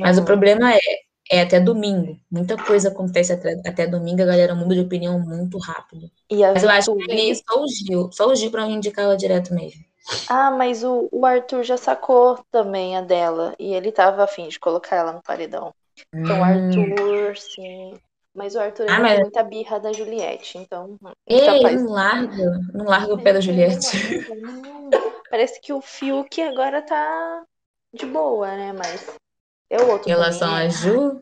Mas 0.01 0.19
o 0.19 0.23
Hum. 0.23 0.25
problema 0.25 0.75
é, 0.75 0.79
é 1.31 1.41
até 1.43 1.61
domingo. 1.61 2.19
Muita 2.31 2.57
coisa 2.57 2.89
acontece 2.89 3.33
até, 3.33 3.55
até 3.67 3.87
domingo, 3.87 4.23
a 4.23 4.27
galera 4.27 4.55
muda 4.55 4.75
de 4.75 4.81
opinião 4.81 5.19
muito 5.21 5.57
rápido. 5.59 6.11
Mas 6.31 6.63
eu 6.63 6.71
acho 6.71 6.93
que 6.93 6.99
Vitube- 7.01 7.13
ali 7.13 7.35
só 7.37 7.63
o 7.63 7.67
Gil, 7.69 8.11
só 8.13 8.29
o 8.29 8.35
Gil 8.35 8.51
pra 8.51 8.67
indicar 8.69 9.05
ela 9.05 9.17
direto 9.17 9.55
mesmo. 9.55 9.81
Ah, 10.29 10.51
mas 10.51 10.83
o, 10.85 11.09
o 11.13 11.25
Arthur 11.27 11.63
já 11.65 11.77
sacou 11.77 12.43
também 12.51 12.97
a 12.97 13.01
dela. 13.03 13.55
E 13.59 13.75
ele 13.75 13.93
tava 13.93 14.25
afim 14.25 14.49
de 14.49 14.59
colocar 14.59 14.97
ela 14.97 15.13
no 15.13 15.23
paredão. 15.23 15.73
Então, 16.25 16.41
o 16.41 16.43
Hum. 16.43 16.45
Arthur, 16.45 17.37
sim. 17.37 17.99
Mas 18.35 18.55
o 18.55 18.61
Arthur 18.61 18.87
Ah, 18.89 19.01
mas- 19.01 19.13
tem 19.13 19.21
muita 19.21 19.43
birra 19.43 19.79
da 19.79 19.93
Juliette, 19.93 20.59
então. 20.59 20.99
hum, 21.03 21.13
Ei, 21.29 21.41
capaz. 21.45 21.83
não 21.83 21.93
larga, 21.93 22.61
não 22.75 22.85
larga 22.87 23.15
o 23.15 23.23
pé 23.23 23.33
da 23.33 23.41
Juliette. 23.41 23.87
Hum, 24.29 24.91
Parece 25.31 25.61
que 25.61 25.73
o 25.73 25.81
Fiuk 25.81 26.41
agora 26.43 26.83
tá 26.83 27.45
de 27.93 28.07
boa, 28.07 28.49
né? 28.57 28.73
Mas 28.73 29.07
é 29.71 29.81
o 29.81 29.91
outro 29.91 30.09
Em 30.09 30.15
relação 30.15 30.53
a 30.55 30.69
Ju, 30.69 31.21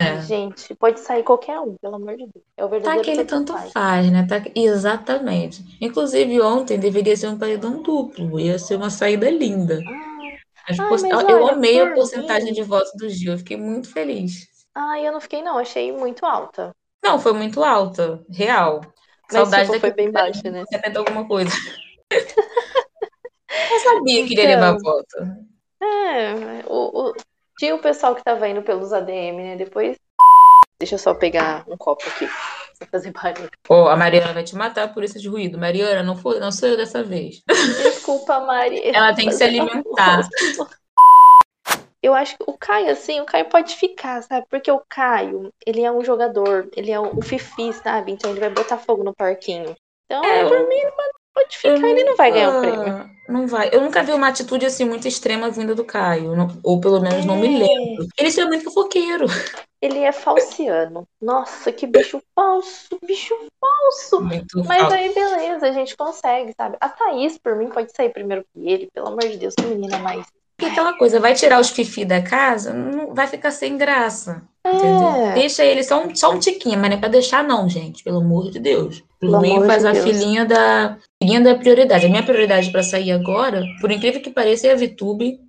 é. 0.00 0.20
Gente, 0.22 0.74
pode 0.74 1.00
sair 1.00 1.22
qualquer 1.22 1.58
um, 1.60 1.74
pelo 1.80 1.96
amor 1.96 2.16
de 2.16 2.26
Deus. 2.26 2.44
É 2.56 2.64
o 2.64 2.68
tá 2.68 2.70
verdadeiro 2.74 3.00
aquele 3.00 3.24
tanto 3.24 3.52
faz. 3.52 3.72
faz, 3.72 4.10
né? 4.12 4.26
Tá... 4.28 4.42
Exatamente. 4.54 5.64
Inclusive, 5.80 6.40
ontem 6.40 6.78
deveria 6.78 7.16
ser 7.16 7.28
um 7.28 7.38
paredão 7.38 7.82
duplo, 7.82 8.38
ia 8.38 8.58
ser 8.58 8.76
uma 8.76 8.90
saída 8.90 9.30
linda. 9.30 9.82
Ah, 9.86 10.20
Ai, 10.68 10.76
por- 10.76 11.30
eu 11.30 11.48
amei 11.48 11.80
a 11.80 11.86
por 11.86 11.94
porcentagem 11.94 12.48
mim- 12.48 12.52
de 12.52 12.62
votos 12.62 12.92
do 12.96 13.08
Gil, 13.08 13.32
eu 13.32 13.38
fiquei 13.38 13.56
muito 13.56 13.90
feliz. 13.90 14.46
ai, 14.74 15.06
eu 15.06 15.12
não 15.12 15.20
fiquei, 15.20 15.42
não. 15.42 15.58
Achei 15.58 15.90
muito 15.92 16.24
alta. 16.26 16.70
Não, 17.02 17.18
foi 17.18 17.32
muito 17.32 17.64
alta, 17.64 18.22
real. 18.30 18.82
Mas, 19.32 19.32
Saudade 19.48 19.66
tipo, 19.68 19.80
foi 19.80 19.92
bem 19.92 20.10
baixa, 20.10 20.50
né? 20.50 20.64
70 20.70 20.98
alguma 20.98 21.26
coisa. 21.26 21.50
Eu 23.72 23.78
sabia 23.80 24.26
que 24.26 24.34
ele 24.34 24.42
ia 24.42 24.48
levar 24.48 24.74
Então. 24.76 24.82
voto. 24.82 25.16
É, 25.82 26.64
o, 26.68 27.08
o- 27.10 27.14
tinha 27.60 27.74
o 27.74 27.78
pessoal 27.78 28.14
que 28.14 28.24
tava 28.24 28.48
indo 28.48 28.62
pelos 28.62 28.90
ADM, 28.90 29.36
né? 29.36 29.56
Depois. 29.56 29.98
Deixa 30.78 30.94
eu 30.94 30.98
só 30.98 31.12
pegar 31.12 31.62
um 31.68 31.76
copo 31.76 32.02
aqui 32.08 32.26
fazer 32.90 33.12
barulho. 33.12 33.50
Pô, 33.62 33.86
a 33.86 33.94
Mariana 33.94 34.32
vai 34.32 34.42
te 34.42 34.56
matar 34.56 34.94
por 34.94 35.04
isso 35.04 35.20
de 35.20 35.28
ruído. 35.28 35.58
Mariana, 35.58 36.02
não, 36.02 36.16
foi, 36.16 36.40
não 36.40 36.50
sou 36.50 36.70
eu 36.70 36.76
dessa 36.78 37.02
vez. 37.04 37.42
Desculpa, 37.82 38.40
Mari. 38.40 38.80
Ela 38.88 39.14
tem 39.14 39.28
que 39.28 39.34
se 39.34 39.44
alimentar. 39.44 40.26
Eu 42.02 42.14
acho 42.14 42.34
que 42.38 42.44
o 42.46 42.56
Caio, 42.56 42.90
assim, 42.90 43.20
o 43.20 43.26
Caio 43.26 43.50
pode 43.50 43.76
ficar, 43.76 44.22
sabe? 44.22 44.46
Porque 44.48 44.70
o 44.72 44.82
Caio, 44.88 45.52
ele 45.66 45.82
é 45.82 45.92
um 45.92 46.02
jogador, 46.02 46.66
ele 46.74 46.90
é 46.90 46.98
o 46.98 47.20
Fifi, 47.20 47.74
sabe? 47.74 48.12
Então 48.12 48.30
ele 48.30 48.40
vai 48.40 48.48
botar 48.48 48.78
fogo 48.78 49.04
no 49.04 49.14
parquinho. 49.14 49.76
Então, 50.06 50.24
É, 50.24 50.48
por 50.48 50.66
mim, 50.66 50.76
ele 50.76 50.92
pode 51.34 51.56
ficar, 51.58 51.88
ele 51.88 52.04
não 52.04 52.16
vai 52.16 52.30
ganhar 52.32 52.56
o 52.56 52.60
prêmio. 52.60 53.10
Não 53.28 53.46
vai. 53.46 53.70
Eu 53.72 53.80
nunca 53.80 54.02
vi 54.02 54.12
uma 54.12 54.26
atitude 54.28 54.66
assim 54.66 54.84
muito 54.84 55.06
extrema 55.06 55.50
vinda 55.50 55.74
do 55.74 55.84
Caio. 55.84 56.34
não- 56.34 56.48
ou 56.64 56.80
pelo 56.80 57.00
menos 57.00 57.24
não 57.24 57.36
me 57.36 57.46
É. 57.46 57.58
lembro. 57.66 58.06
Ele 58.18 58.40
é 58.40 58.44
muito 58.44 58.64
fofoqueiro. 58.64 59.26
Ele 59.80 60.00
é 60.00 60.12
falciano. 60.12 61.06
Nossa, 61.22 61.70
que 61.72 61.86
bicho 61.86 62.20
falso, 62.34 62.98
bicho 63.06 63.34
falso. 63.60 64.20
Muito 64.22 64.64
Mas 64.64 64.78
falso. 64.80 64.94
aí, 64.94 65.14
beleza, 65.14 65.66
a 65.68 65.72
gente 65.72 65.96
consegue, 65.96 66.52
sabe? 66.54 66.76
A 66.80 66.88
Thaís, 66.88 67.38
por 67.38 67.54
mim, 67.56 67.68
pode 67.68 67.90
sair 67.96 68.10
primeiro 68.10 68.44
que 68.52 68.68
ele, 68.68 68.88
pelo 68.92 69.08
amor 69.08 69.20
de 69.22 69.36
Deus, 69.38 69.54
que 69.54 69.62
menina 69.64 69.98
mais. 69.98 70.26
E 70.60 70.64
aquela 70.66 70.92
coisa, 70.96 71.18
vai 71.20 71.34
tirar 71.34 71.60
os 71.60 71.70
fifi 71.70 72.04
da 72.04 72.20
casa, 72.20 72.72
não 72.72 73.14
vai 73.14 73.26
ficar 73.26 73.50
sem 73.50 73.76
graça. 73.78 74.42
É. 74.64 75.32
Deixa 75.34 75.64
ele 75.64 75.82
só 75.82 76.04
um, 76.04 76.14
só 76.14 76.30
um 76.32 76.38
tiquinho, 76.38 76.78
mas 76.78 76.90
não 76.90 76.96
é 76.96 77.00
pra 77.00 77.08
deixar, 77.08 77.42
não, 77.42 77.68
gente. 77.68 78.04
Pelo 78.04 78.18
amor 78.18 78.50
de 78.50 78.58
Deus. 78.58 79.02
Amor 79.22 79.66
faz 79.66 79.82
de 79.82 79.88
a 79.88 79.92
Deus. 79.92 80.04
filhinha 80.04 80.44
da. 80.44 80.98
Filhinha 81.22 81.40
da 81.40 81.54
prioridade. 81.54 82.06
A 82.06 82.08
minha 82.08 82.22
prioridade 82.22 82.70
pra 82.70 82.82
sair 82.82 83.10
agora, 83.12 83.62
por 83.80 83.90
incrível 83.90 84.20
que 84.20 84.30
pareça, 84.30 84.66
é 84.66 84.72
a 84.72 84.76
Vitube, 84.76 85.40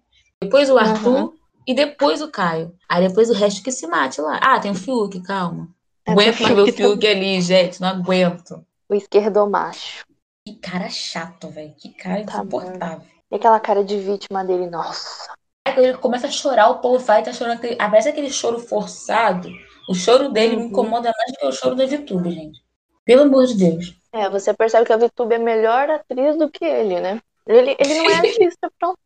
depois 0.42 0.70
o 0.70 0.78
Arthur 0.78 1.18
Uhum. 1.24 1.34
e 1.68 1.74
depois 1.74 2.22
o 2.22 2.30
Caio. 2.32 2.74
Aí 2.90 3.06
depois 3.08 3.30
o 3.30 3.34
resto 3.34 3.62
que 3.64 3.72
se 3.72 3.86
mate 3.88 4.22
lá. 4.22 4.40
Ah, 4.42 4.60
tem 4.60 4.72
o 4.72 4.76
Fiuk, 4.76 5.22
calma. 5.24 5.68
É, 6.06 6.12
aguento 6.14 6.42
mais 6.42 6.56
ver 6.56 6.62
o 6.62 6.74
Fiuk 6.74 7.06
ali, 7.08 7.42
gente. 7.42 7.80
Não 7.82 7.90
aguento. 7.90 8.64
O 8.90 8.96
esquerdomacho. 8.96 10.04
Que 10.48 10.56
cara 10.56 10.90
chato, 10.90 11.50
velho. 11.50 11.74
Que 11.78 11.90
cara 11.94 12.24
Tá 12.26 12.38
insuportável. 12.40 13.02
E 13.32 13.36
aquela 13.36 13.60
cara 13.60 13.84
de 13.84 13.98
vítima 13.98 14.44
dele, 14.44 14.70
nossa. 14.70 15.32
Aí 15.66 15.74
quando 15.74 15.86
ele 15.86 15.98
começa 15.98 16.28
a 16.28 16.32
chorar, 16.32 16.70
o 16.70 16.80
povo 16.80 17.00
vai 17.00 17.24
tá 17.24 17.32
chorando. 17.32 17.58
Aquele... 17.58 17.76
Parece 17.76 18.10
aquele 18.10 18.30
choro 18.30 18.60
forçado. 18.60 19.50
O 19.88 19.94
choro 19.96 20.30
dele 20.30 20.56
me 20.56 20.64
Uhum. 20.64 20.68
incomoda 20.70 21.12
mais 21.18 21.32
do 21.32 21.38
que 21.38 21.46
o 21.46 21.52
choro 21.52 21.76
da 21.76 21.86
Vitube, 21.86 22.32
gente. 22.32 22.62
Pelo 23.06 23.24
amor 23.24 23.46
de 23.46 23.56
Deus. 23.58 23.96
É, 24.14 24.30
você 24.30 24.54
percebe 24.54 24.86
que 24.86 24.94
a 24.94 24.98
VTube 24.98 25.36
é 25.36 25.38
melhor 25.40 25.90
atriz 25.90 26.38
do 26.38 26.50
que 26.50 26.66
ele, 26.66 27.00
né? 27.00 27.20
Ele, 27.48 27.76
ele 27.80 27.94
não 27.96 28.10
é 28.10 28.16
artista, 28.16 28.72
pronto. 28.78 29.00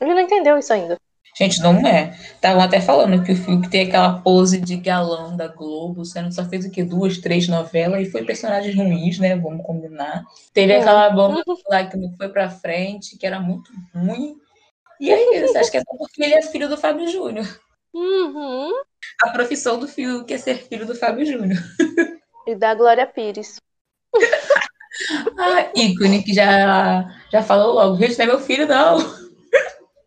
Ele 0.00 0.14
não 0.14 0.20
entendeu 0.20 0.56
isso 0.56 0.72
ainda. 0.72 0.98
Gente, 1.36 1.60
não 1.60 1.84
é. 1.86 2.16
Estavam 2.34 2.62
até 2.62 2.80
falando 2.80 3.24
que 3.24 3.32
o 3.32 3.36
Fiuk 3.36 3.68
tem 3.68 3.88
aquela 3.88 4.20
pose 4.20 4.60
de 4.60 4.76
galão 4.76 5.36
da 5.36 5.48
Globo, 5.48 6.04
sendo 6.04 6.32
só 6.32 6.44
fez 6.44 6.64
o 6.64 6.70
quê? 6.70 6.84
Duas, 6.84 7.18
três 7.18 7.48
novelas 7.48 8.06
e 8.06 8.10
foi 8.10 8.24
personagens 8.24 8.74
ruins, 8.76 9.18
né? 9.18 9.34
Vamos 9.36 9.66
combinar. 9.66 10.24
Teve 10.52 10.72
É. 10.72 10.80
aquela 10.80 11.10
bomba 11.10 11.42
lá 11.68 11.84
que 11.86 11.96
não 11.96 12.12
foi 12.16 12.28
pra 12.28 12.48
frente, 12.48 13.18
que 13.18 13.26
era 13.26 13.40
muito 13.40 13.70
ruim. 13.94 14.36
E 15.00 15.10
é 15.10 15.44
isso, 15.44 15.58
acho 15.58 15.70
que 15.72 15.76
é 15.76 15.80
só 15.80 15.96
porque 15.98 16.22
ele 16.22 16.34
é 16.34 16.42
filho 16.42 16.68
do 16.68 16.76
Fábio 16.76 17.08
Júnior. 17.08 17.46
Uhum. 17.92 18.70
A 19.22 19.30
profissão 19.30 19.78
do 19.78 19.88
Fiuk 19.88 20.32
é 20.32 20.38
ser 20.38 20.56
filho 20.68 20.86
do 20.86 20.94
Fábio 20.94 21.26
Júnior. 21.26 21.60
E 22.46 22.54
da 22.54 22.74
Glória 22.74 23.06
Pires. 23.06 23.56
Ah, 25.36 25.70
ícone 25.74 26.22
que 26.22 26.32
já, 26.32 27.04
já 27.32 27.42
falou 27.42 27.74
logo, 27.74 27.96
gente, 27.96 28.16
não 28.16 28.24
é 28.24 28.28
meu 28.28 28.38
filho, 28.38 28.64
não. 28.68 28.98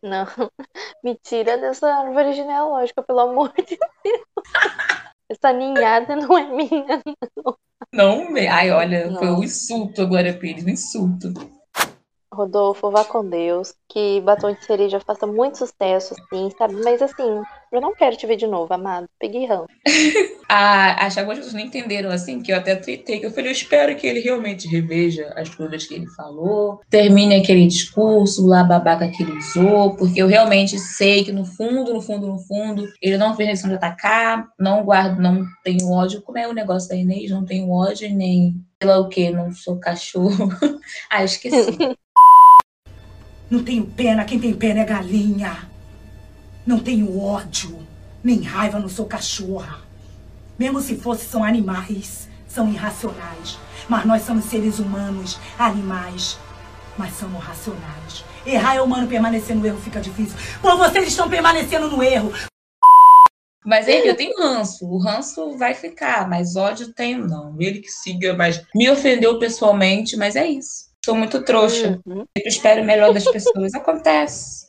Não. 0.07 0.25
Me 1.03 1.15
tira 1.15 1.57
dessa 1.57 1.87
árvore 1.87 2.33
genealógica, 2.33 3.03
pelo 3.03 3.19
amor 3.19 3.53
de 3.57 3.77
Deus. 4.03 4.25
Essa 5.29 5.51
ninhada 5.51 6.15
não 6.15 6.37
é 6.37 6.45
minha. 6.45 7.01
Não, 7.93 8.33
velho. 8.33 8.51
Ai, 8.51 8.71
olha, 8.71 9.11
Não. 9.11 9.19
foi 9.19 9.27
um 9.29 9.43
insulto 9.43 10.01
agora, 10.01 10.33
Pires, 10.33 10.63
um 10.65 10.69
insulto. 10.69 11.33
Rodolfo, 12.34 12.91
vá 12.91 13.03
com 13.03 13.27
Deus. 13.27 13.74
Que 13.89 14.22
Batom 14.22 14.53
de 14.53 14.63
Cereja 14.65 15.00
faça 15.00 15.25
muito 15.25 15.57
sucesso, 15.57 16.13
sim, 16.29 16.50
sabe? 16.57 16.75
Mas 16.84 17.01
assim, 17.01 17.41
eu 17.72 17.81
não 17.81 17.96
quero 17.96 18.17
te 18.17 18.27
ver 18.27 18.36
de 18.36 18.48
novo, 18.48 18.74
amado. 18.74 19.07
Peguei 19.19 19.46
rã. 19.46 19.65
Ah, 20.50 21.05
acho 21.05 21.15
que 21.15 21.19
algumas 21.19 21.39
pessoas 21.39 21.55
não 21.55 21.67
entenderam 21.67 22.10
assim, 22.10 22.41
que 22.41 22.53
eu 22.53 22.55
até 22.55 22.74
tuitei, 22.74 23.19
que 23.19 23.25
eu 23.25 23.31
falei, 23.31 23.50
eu 23.50 23.51
espero 23.51 23.93
que 23.98 24.07
ele 24.07 24.22
realmente 24.22 24.65
reveja 24.65 25.34
as 25.36 25.53
coisas 25.53 25.86
que 25.86 25.93
ele 25.93 26.07
falou, 26.12 26.79
termine 26.89 27.36
aquele 27.36 27.67
discurso 27.67 28.48
lá 28.48 28.63
babaca 28.63 29.10
que 29.10 29.24
ele 29.24 29.34
usou, 29.34 29.98
porque 29.98 30.22
eu 30.22 30.25
realmente 30.25 30.79
sei 30.79 31.25
que 31.25 31.34
no 31.34 31.43
fundo, 31.43 31.93
no 31.93 32.01
fundo, 32.01 32.27
no 32.27 32.39
fundo, 32.39 32.88
ele 33.01 33.17
não 33.17 33.36
fez 33.36 33.50
intenção 33.50 33.69
de 33.69 33.75
atacar, 33.75 34.48
não 34.57 34.86
guardo, 34.86 35.19
não 35.19 35.46
tenho 35.65 35.91
ódio, 35.91 36.22
como 36.22 36.38
é 36.38 36.48
o 36.48 36.53
negócio 36.53 36.88
da 36.88 36.96
Inês, 36.96 37.29
não 37.29 37.43
tenho 37.43 37.69
ódio 37.69 38.10
nem 38.15 38.55
pela 38.79 39.00
o 39.00 39.10
quê, 39.10 39.31
não 39.31 39.51
sou 39.51 39.77
cachorro. 39.77 40.50
ah, 41.10 41.25
esqueci. 41.25 41.77
Não 43.50 43.63
tenho 43.63 43.86
pena, 43.86 44.25
quem 44.25 44.39
tem 44.39 44.54
pena 44.54 44.82
é 44.82 44.86
galinha. 44.86 45.70
Não 46.66 46.80
tenho 46.80 47.18
ódio, 47.18 47.80
nem 48.22 48.42
raiva, 48.42 48.77
não 48.77 48.89
sou 48.89 49.06
cachorra. 49.06 49.80
Mesmo 50.60 50.82
se 50.82 50.98
fosse, 50.98 51.25
são 51.25 51.44
animais, 51.44 52.27
são 52.48 52.70
irracionais. 52.70 53.58
Mas 53.88 54.06
nós 54.06 54.24
somos 54.24 54.46
seres 54.46 54.80
humanos, 54.80 55.39
animais, 55.58 56.38
mas 56.98 57.13
somos 57.16 57.42
racionais. 57.42 58.25
Errar 58.46 58.75
é 58.75 58.82
humano, 58.82 59.08
permanecer 59.08 59.56
no 59.56 59.66
erro 59.66 59.80
fica 59.80 60.01
difícil. 60.01 60.38
Pô, 60.62 60.75
vocês 60.77 61.08
estão 61.08 61.30
permanecendo 61.30 61.89
no 61.89 62.04
erro. 62.04 62.34
Mas 63.66 63.88
ele, 63.88 64.10
eu 64.10 64.16
tenho 64.16 64.38
ranço. 64.38 64.86
O 64.86 64.98
ranço 64.98 65.58
vai 65.58 65.74
ficar, 65.74 66.27
mas 66.27 66.56
ódio 66.56 66.94
tenho 66.94 67.27
não. 67.27 67.56
Ele 67.60 67.80
que 67.80 67.89
siga, 67.89 68.34
mas 68.34 68.62
me 68.74 68.89
ofendeu 68.89 69.39
pessoalmente, 69.39 70.18
mas 70.18 70.36
é 70.36 70.48
isso. 70.48 70.87
Sou 71.07 71.15
muito 71.15 71.41
trouxa. 71.41 72.01
Uhum. 72.05 72.25
Eu 72.35 72.43
espero 72.47 72.81
o 72.81 72.85
melhor 72.85 73.13
das 73.13 73.23
pessoas. 73.23 73.73
Acontece. 73.73 74.67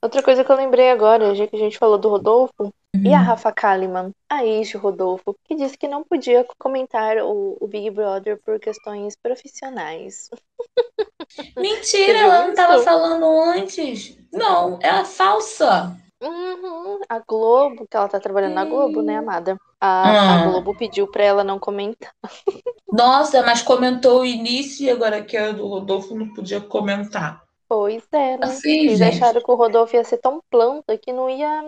Outra 0.00 0.22
coisa 0.22 0.44
que 0.44 0.52
eu 0.52 0.54
lembrei 0.54 0.92
agora, 0.92 1.34
já 1.34 1.44
que 1.48 1.56
a 1.56 1.58
gente 1.58 1.76
falou 1.76 1.98
do 1.98 2.08
Rodolfo, 2.08 2.72
e 2.94 3.08
Uhum. 3.08 3.14
a 3.16 3.18
Rafa 3.18 3.50
Kalimann, 3.50 4.12
a 4.30 4.44
ex 4.46 4.72
Rodolfo, 4.74 5.34
que 5.44 5.56
disse 5.56 5.76
que 5.76 5.88
não 5.88 6.04
podia 6.04 6.46
comentar 6.56 7.16
o, 7.18 7.56
o 7.60 7.66
Big 7.66 7.90
Brother 7.90 8.38
por 8.46 8.60
questões 8.60 9.16
profissionais. 9.20 10.30
Mentira, 11.58 12.16
ela 12.16 12.46
não 12.46 12.54
tava 12.54 12.76
isso? 12.76 12.84
falando 12.84 13.24
antes. 13.50 14.16
Não, 14.32 14.78
ela 14.80 15.00
é 15.00 15.04
falsa. 15.04 15.96
Uhum. 16.22 17.00
A 17.08 17.18
Globo, 17.18 17.88
que 17.90 17.96
ela 17.96 18.08
tá 18.08 18.20
trabalhando 18.20 18.54
na 18.54 18.64
Globo, 18.64 19.02
né, 19.02 19.16
amada? 19.16 19.56
A, 19.80 19.88
Ah. 20.10 20.42
a 20.42 20.46
Globo 20.46 20.76
pediu 20.78 21.08
pra 21.10 21.24
ela 21.24 21.42
não 21.42 21.58
comentar. 21.58 22.12
Nossa, 22.96 23.42
mas 23.42 23.62
comentou 23.62 24.20
o 24.20 24.24
início 24.26 24.84
e 24.86 24.90
agora 24.90 25.22
que 25.22 25.36
é 25.36 25.52
do 25.52 25.66
Rodolfo 25.66 26.14
não 26.14 26.32
podia 26.32 26.60
comentar. 26.60 27.42
Pois 27.68 28.02
é, 28.12 28.36
né? 28.36 28.38
Assim, 28.42 28.86
Eles 28.86 28.98
gente. 28.98 29.16
acharam 29.16 29.42
que 29.42 29.50
o 29.50 29.54
Rodolfo 29.56 29.96
ia 29.96 30.04
ser 30.04 30.18
tão 30.18 30.40
planta 30.50 30.96
que 30.96 31.12
não 31.12 31.28
ia 31.28 31.62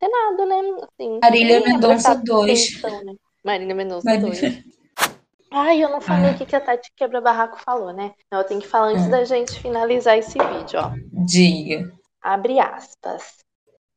ter 0.00 0.08
nada, 0.08 0.44
né? 0.46 0.56
Assim, 0.82 1.18
Marília 1.22 1.60
Mendonça 1.60 2.10
prestar 2.10 2.14
2. 2.24 2.78
atenção, 2.78 3.04
né? 3.04 3.14
Marília 3.44 3.74
Mendonça 3.74 4.04
Marília- 4.10 4.30
2. 4.50 4.64
Ai, 5.56 5.84
eu 5.84 5.88
não 5.88 6.00
falei 6.00 6.30
Ah. 6.30 6.32
o 6.32 6.36
que 6.36 6.46
que 6.46 6.56
a 6.56 6.60
Tati 6.60 6.90
Quebra 6.96 7.20
Barraco 7.20 7.56
falou, 7.60 7.92
né? 7.92 8.12
Eu 8.32 8.42
tenho 8.42 8.60
que 8.60 8.66
falar 8.66 8.88
antes 8.88 9.04
Hum. 9.06 9.10
da 9.10 9.24
gente 9.24 9.52
finalizar 9.60 10.18
esse 10.18 10.36
vídeo, 10.36 10.80
ó. 10.80 10.90
Diga. 11.24 11.92
Abre 12.20 12.58
aspas. 12.58 13.36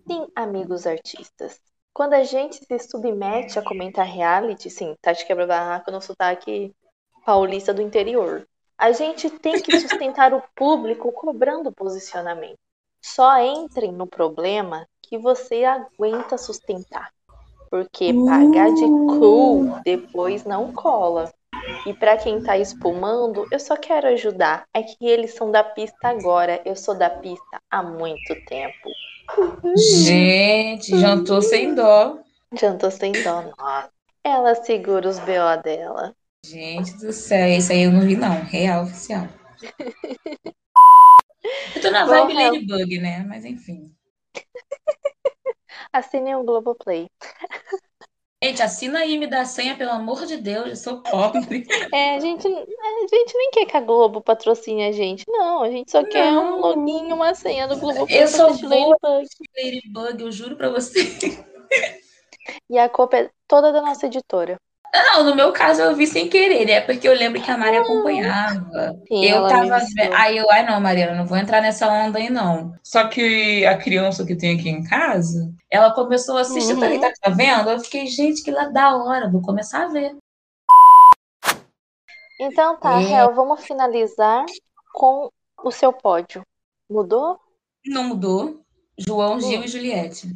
Sim, 0.07 0.27
amigos 0.35 0.85
artistas. 0.85 1.59
Quando 1.97 2.13
a 2.13 2.23
gente 2.23 2.63
se 2.63 2.77
submete 2.77 3.57
a 3.57 3.63
comentar 3.63 4.05
reality, 4.05 4.69
sim, 4.69 4.95
Tati 5.01 5.25
Quebra 5.25 5.47
Barraco 5.47 5.89
no 5.89 5.99
sotaque 5.99 6.71
paulista 7.25 7.73
do 7.73 7.81
interior. 7.81 8.47
A 8.77 8.91
gente 8.91 9.31
tem 9.31 9.59
que 9.59 9.79
sustentar 9.79 10.31
o 10.31 10.43
público 10.55 11.11
cobrando 11.11 11.71
posicionamento. 11.71 12.59
Só 13.01 13.41
entrem 13.41 13.91
no 13.91 14.05
problema 14.05 14.87
que 15.01 15.17
você 15.17 15.63
aguenta 15.63 16.37
sustentar. 16.37 17.11
Porque 17.71 18.13
pagar 18.13 18.71
de 18.75 18.85
cool 19.17 19.79
depois 19.83 20.45
não 20.45 20.71
cola. 20.71 21.33
E 21.87 21.95
pra 21.95 22.15
quem 22.15 22.43
tá 22.43 22.59
espumando, 22.59 23.47
eu 23.51 23.59
só 23.59 23.75
quero 23.75 24.09
ajudar. 24.09 24.67
É 24.71 24.83
que 24.83 24.97
eles 25.01 25.33
são 25.33 25.49
da 25.49 25.63
pista 25.63 26.09
agora, 26.09 26.61
eu 26.63 26.75
sou 26.75 26.93
da 26.93 27.09
pista 27.09 27.59
há 27.71 27.81
muito 27.81 28.35
tempo. 28.45 28.87
Gente, 30.03 30.97
jantou 30.99 31.41
sem 31.41 31.75
dó. 31.75 32.19
Jantou 32.59 32.91
sem 32.91 33.11
dó, 33.11 33.41
nossa. 33.57 33.91
Ela 34.23 34.55
segura 34.55 35.07
os 35.07 35.19
BO 35.19 35.61
dela. 35.63 36.15
Gente 36.45 36.97
do 36.97 37.11
céu, 37.11 37.47
isso 37.49 37.71
aí 37.71 37.83
eu 37.83 37.91
não 37.91 38.01
vi, 38.01 38.15
não. 38.15 38.43
Real 38.43 38.83
oficial. 38.83 39.27
Eu 41.75 41.81
tô 41.81 41.91
na 41.91 42.05
Bom, 42.05 42.11
vibe 42.11 42.33
Real. 42.33 42.53
Ladybug, 42.53 42.99
né? 42.99 43.23
Mas 43.23 43.45
enfim. 43.45 43.89
Assinem 45.93 46.35
o 46.35 46.43
Globoplay. 46.43 47.09
Gente, 48.43 48.61
assina 48.61 48.99
aí, 48.99 49.17
me 49.17 49.25
dá 49.25 49.45
senha, 49.45 49.75
pelo 49.75 49.91
amor 49.91 50.25
de 50.25 50.37
Deus, 50.37 50.67
eu 50.67 50.75
sou 50.75 51.01
pobre. 51.01 51.65
É, 51.91 52.15
a 52.15 52.19
gente, 52.19 52.47
a 52.47 52.65
gente 53.15 53.37
nem 53.37 53.51
quer 53.51 53.65
que 53.65 53.77
a 53.77 53.81
Globo 53.81 54.21
patrocine 54.21 54.85
a 54.85 54.91
gente. 54.91 55.23
Não, 55.27 55.63
a 55.63 55.69
gente 55.69 55.91
só 55.91 56.03
quer 56.03 56.31
um 56.31 56.51
Não. 56.51 56.59
login, 56.59 57.11
uma 57.13 57.33
senha 57.33 57.67
do 57.67 57.77
Globoplay 57.77 58.21
Eu 58.23 58.27
só 58.27 58.51
vou- 58.51 58.69
Ladybug. 58.99 59.27
Ladybug, 59.57 60.23
eu 60.23 60.31
juro 60.31 60.55
pra 60.55 60.69
você. 60.69 60.99
E 62.69 62.77
a 62.77 62.87
culpa 62.87 63.17
é 63.17 63.29
toda 63.47 63.73
da 63.73 63.81
nossa 63.81 64.05
editora. 64.05 64.55
Não, 64.93 65.23
no 65.25 65.35
meu 65.35 65.51
caso 65.51 65.81
eu 65.81 65.93
vi 65.95 66.07
sem 66.07 66.29
querer, 66.29 66.65
né? 66.65 66.79
Porque 66.79 67.05
eu 67.07 67.13
lembro 67.13 67.41
que 67.41 67.51
a 67.51 67.57
Mari 67.57 67.75
acompanhava. 67.75 68.95
Sim, 69.07 69.25
eu 69.25 69.45
tava. 69.47 69.77
Aí 70.15 70.37
eu, 70.37 70.49
ai 70.49 70.65
não, 70.65 70.79
Mariana, 70.79 71.13
não 71.13 71.25
vou 71.25 71.37
entrar 71.37 71.61
nessa 71.61 71.87
onda 71.91 72.17
aí, 72.19 72.29
não. 72.29 72.73
Só 72.81 73.05
que 73.09 73.65
a 73.65 73.77
criança 73.77 74.25
que 74.25 74.33
tem 74.35 74.57
aqui 74.57 74.69
em 74.69 74.81
casa, 74.83 75.51
ela 75.69 75.91
começou 75.93 76.37
a 76.37 76.41
assistir, 76.41 76.73
Uhum. 76.73 76.99
tá, 77.01 77.11
tá 77.21 77.29
vendo? 77.29 77.69
Eu 77.69 77.79
fiquei, 77.81 78.07
gente, 78.07 78.41
que 78.41 78.49
lá 78.49 78.69
da 78.69 78.95
hora, 78.95 79.29
vou 79.29 79.41
começar 79.41 79.83
a 79.83 79.87
ver. 79.89 80.15
Então 82.39 82.77
tá, 82.77 83.01
É. 83.01 83.11
Hel, 83.11 83.33
vamos 83.33 83.63
finalizar 83.65 84.45
com 84.93 85.29
o 85.63 85.71
seu 85.71 85.91
pódio. 85.91 86.43
Mudou? 86.89 87.39
Não 87.85 88.03
mudou. 88.03 88.61
João, 88.97 89.39
Gil 89.39 89.63
e 89.63 89.67
Juliette. 89.67 90.27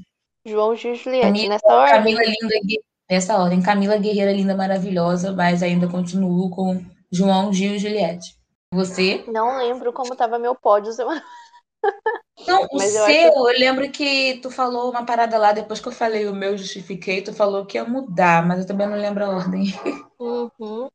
João 0.45 0.75
Gil 0.75 0.93
e 0.93 0.95
Juliette, 0.95 1.27
Camila- 1.27 1.49
nessa 1.53 1.73
ordem. 1.73 2.15
Camila 2.15 2.21
Linda, 2.23 2.81
nessa 3.09 3.37
ordem. 3.37 3.61
Camila 3.61 3.97
Guerreira 3.97 4.31
Linda, 4.33 4.55
maravilhosa, 4.55 5.31
mas 5.31 5.61
ainda 5.63 5.87
continuo 5.87 6.49
com 6.49 6.83
João, 7.11 7.51
Gil 7.53 7.75
e 7.75 7.79
Juliette. 7.79 8.35
Você? 8.73 9.23
Não 9.27 9.57
lembro 9.57 9.91
como 9.93 10.15
tava 10.15 10.39
meu 10.39 10.55
pódio 10.55 10.93
semana. 10.93 11.21
Não, 12.47 12.63
o 12.63 12.77
Mas 12.77 12.95
eu 12.95 13.05
seu, 13.05 13.27
acho- 13.29 13.49
eu 13.49 13.59
lembro 13.59 13.91
que 13.91 14.39
tu 14.41 14.49
falou 14.49 14.89
uma 14.89 15.05
parada 15.05 15.37
lá, 15.37 15.51
depois 15.51 15.79
que 15.79 15.87
eu 15.87 15.91
falei 15.91 16.27
o 16.27 16.33
meu, 16.33 16.57
justifiquei, 16.57 17.21
tu 17.21 17.33
falou 17.33 17.65
que 17.65 17.77
ia 17.77 17.85
mudar, 17.85 18.45
mas 18.47 18.59
eu 18.61 18.67
também 18.67 18.87
não 18.87 18.97
lembro 18.97 19.23
a 19.25 19.29
ordem. 19.29 19.65
Uhum. 20.19 20.89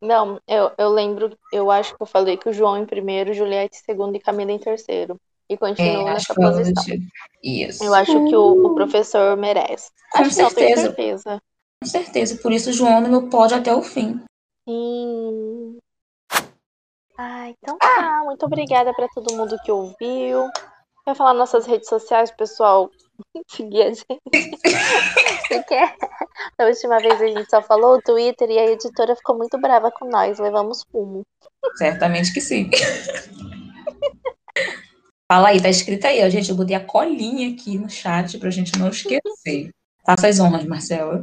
Não, 0.00 0.40
eu, 0.48 0.72
eu 0.78 0.88
lembro, 0.88 1.36
eu 1.52 1.70
acho 1.70 1.94
que 1.94 2.02
eu 2.02 2.06
falei 2.06 2.36
que 2.36 2.48
o 2.48 2.52
João 2.52 2.78
em 2.78 2.86
primeiro, 2.86 3.34
Juliette 3.34 3.76
em 3.76 3.84
segundo 3.84 4.16
e 4.16 4.20
Camila 4.20 4.50
em 4.50 4.58
terceiro. 4.58 5.20
E 5.48 5.56
continuo 5.56 6.08
É, 6.08 6.14
nessa 6.14 6.32
do 6.32 6.40
posição. 6.40 6.84
Isso. 7.42 7.84
Eu 7.84 7.92
acho 7.92 8.24
que 8.24 8.36
o, 8.36 8.66
o 8.66 8.74
professor 8.74 9.36
merece. 9.36 9.90
Com 10.12 10.18
acho 10.18 10.30
que 10.30 10.42
não, 10.42 10.50
tenho 10.50 10.68
certeza. 10.68 10.82
certeza. 10.82 11.42
Com 11.82 11.88
certeza. 11.90 12.38
Por 12.40 12.52
isso, 12.52 12.70
o 12.70 12.72
João 12.72 13.00
no 13.00 13.08
meu 13.08 13.28
pódio 13.28 13.56
até 13.56 13.74
o 13.74 13.82
fim. 13.82 14.22
Sim. 14.66 15.78
Ah, 17.18 17.50
então 17.50 17.76
tá. 17.78 18.22
Muito 18.24 18.46
obrigada 18.46 18.94
pra 18.94 19.08
todo 19.08 19.36
mundo 19.36 19.58
que 19.64 19.72
ouviu. 19.72 20.48
Vai 21.04 21.14
falar 21.14 21.34
nossas 21.34 21.66
redes 21.66 21.88
sociais, 21.88 22.30
pessoal. 22.30 22.90
Seguir 23.48 23.82
a 23.82 23.88
gente. 23.88 24.06
Você 25.48 25.62
quer? 25.64 25.96
Da 26.58 26.66
última 26.66 26.98
vez 26.98 27.20
a 27.20 27.26
gente 27.26 27.50
só 27.50 27.62
falou 27.62 27.96
o 27.96 28.02
Twitter 28.02 28.48
e 28.50 28.58
a 28.58 28.66
editora 28.66 29.16
ficou 29.16 29.36
muito 29.36 29.58
brava 29.58 29.90
com 29.90 30.06
nós. 30.06 30.38
Levamos 30.38 30.84
fumo. 30.90 31.22
Certamente 31.76 32.32
que 32.32 32.40
sim. 32.40 32.70
Fala 35.30 35.48
aí, 35.48 35.62
tá 35.62 35.68
escrito 35.68 36.06
aí, 36.06 36.24
ó. 36.24 36.28
Gente, 36.28 36.50
eu 36.50 36.56
botei 36.56 36.74
a 36.74 36.84
colinha 36.84 37.54
aqui 37.54 37.78
no 37.78 37.88
chat 37.88 38.38
pra 38.38 38.50
gente 38.50 38.76
não 38.78 38.88
esquecer. 38.88 39.70
Faça 40.04 40.28
as 40.28 40.40
honras, 40.40 40.64
Marcela. 40.64 41.22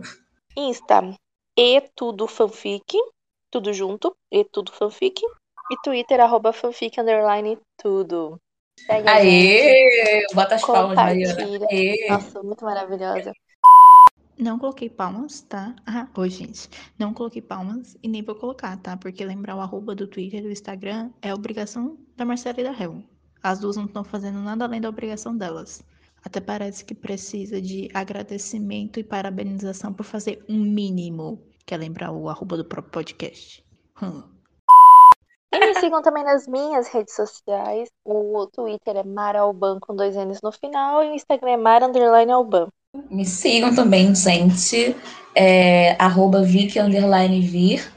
Insta, 0.55 1.13
e 1.57 1.81
tudo 1.95 2.27
fanfic, 2.27 2.97
tudo 3.51 3.73
junto, 3.73 4.15
e 4.31 4.45
tudo 4.45 4.71
fanfic. 4.71 5.21
E 5.69 5.75
Twitter, 5.83 6.21
arroba 6.21 6.53
fanfic, 6.53 6.99
underline, 6.99 7.57
tudo. 7.77 8.39
Segue. 8.85 9.09
Aê! 9.09 10.25
Bota 10.33 10.55
as 10.55 10.61
palmas, 10.61 10.95
Mariana. 10.95 11.67
Aê! 11.71 12.07
Nossa, 12.09 12.43
muito 12.43 12.63
maravilhosa. 12.63 13.33
Não 14.37 14.59
coloquei 14.59 14.87
palmas, 14.87 15.41
tá? 15.41 15.75
Ah, 15.85 16.07
oi, 16.15 16.29
gente. 16.29 16.69
Não 16.97 17.11
coloquei 17.11 17.41
palmas 17.41 17.97
e 18.03 18.07
nem 18.07 18.21
vou 18.21 18.35
colocar, 18.35 18.77
tá? 18.77 18.95
Porque 18.95 19.25
lembrar 19.25 19.55
o 19.55 19.59
arroba 19.59 19.95
do 19.95 20.05
Twitter 20.07 20.41
e 20.41 20.43
do 20.43 20.51
Instagram 20.51 21.09
é 21.23 21.33
obrigação 21.33 21.97
da 22.15 22.23
Marcela 22.23 22.61
e 22.61 22.63
da 22.63 22.71
Hel. 22.71 23.03
As 23.41 23.59
duas 23.59 23.77
não 23.77 23.85
estão 23.85 24.03
fazendo 24.03 24.39
nada 24.39 24.65
além 24.65 24.79
da 24.79 24.89
obrigação 24.89 25.35
delas. 25.35 25.83
Até 26.23 26.39
parece 26.39 26.85
que 26.85 26.93
precisa 26.93 27.59
de 27.59 27.89
agradecimento 27.93 28.99
e 28.99 29.03
parabenização 29.03 29.91
por 29.91 30.03
fazer 30.03 30.43
um 30.47 30.59
mínimo, 30.59 31.41
que 31.65 31.73
é 31.73 31.77
lembrar 31.77 32.11
o 32.11 32.29
arroba 32.29 32.57
do 32.57 32.65
próprio 32.65 32.91
podcast. 32.91 33.65
Hum. 34.01 34.36
E 35.57 35.73
me 35.73 35.79
sigam 35.79 36.01
também 36.01 36.23
nas 36.23 36.47
minhas 36.47 36.87
redes 36.87 37.15
sociais. 37.15 37.89
O 38.05 38.47
Twitter 38.47 38.95
é 38.95 39.03
Maralban 39.03 39.79
com 39.79 39.95
dois 39.95 40.15
N's 40.15 40.41
no 40.41 40.51
final 40.51 41.03
e 41.03 41.09
o 41.09 41.15
Instagram 41.15 41.51
é 41.51 41.57
Mara 41.57 41.87
underline 41.87 42.31
Alban. 42.31 42.67
Me 43.09 43.25
sigam 43.25 43.73
também, 43.73 44.13
gente. 44.13 44.95
É, 45.35 45.95
arroba 45.99 46.43
Vicky 46.43 46.79
underline 46.79 47.41
vir. 47.41 47.91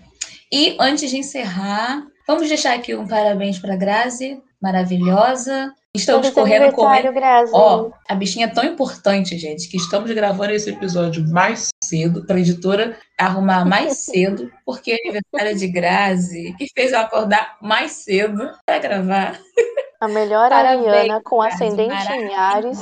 E 0.50 0.76
antes 0.80 1.10
de 1.10 1.18
encerrar, 1.18 2.06
vamos 2.26 2.48
deixar 2.48 2.74
aqui 2.74 2.94
um 2.94 3.06
parabéns 3.06 3.58
para 3.58 3.76
Grazi, 3.76 4.42
maravilhosa. 4.60 5.72
Estamos 5.94 6.30
correndo 6.30 6.72
com. 6.72 6.86
Ó, 7.52 7.90
a 8.08 8.14
bichinha 8.14 8.46
é 8.46 8.48
tão 8.48 8.62
importante, 8.64 9.36
gente, 9.36 9.68
que 9.68 9.76
estamos 9.76 10.08
gravando 10.12 10.52
esse 10.52 10.70
episódio 10.70 11.28
mais 11.28 11.68
cedo 11.82 12.24
para 12.24 12.36
a 12.36 12.40
editora 12.40 12.96
arrumar 13.18 13.64
mais 13.64 13.98
cedo, 14.06 14.50
porque 14.64 14.92
é 14.92 14.96
aniversário 15.02 15.58
de 15.58 15.66
Grazi 15.66 16.54
e 16.60 16.68
fez 16.72 16.92
eu 16.92 17.00
acordar 17.00 17.56
mais 17.60 17.90
cedo 17.92 18.50
para 18.64 18.78
gravar. 18.78 19.40
A 20.00 20.06
melhor 20.06 20.48
Parabéns, 20.48 20.86
Ariana 20.86 21.20
com 21.24 21.42
ascendente 21.42 22.12
em 22.12 22.34
Ares. 22.36 22.78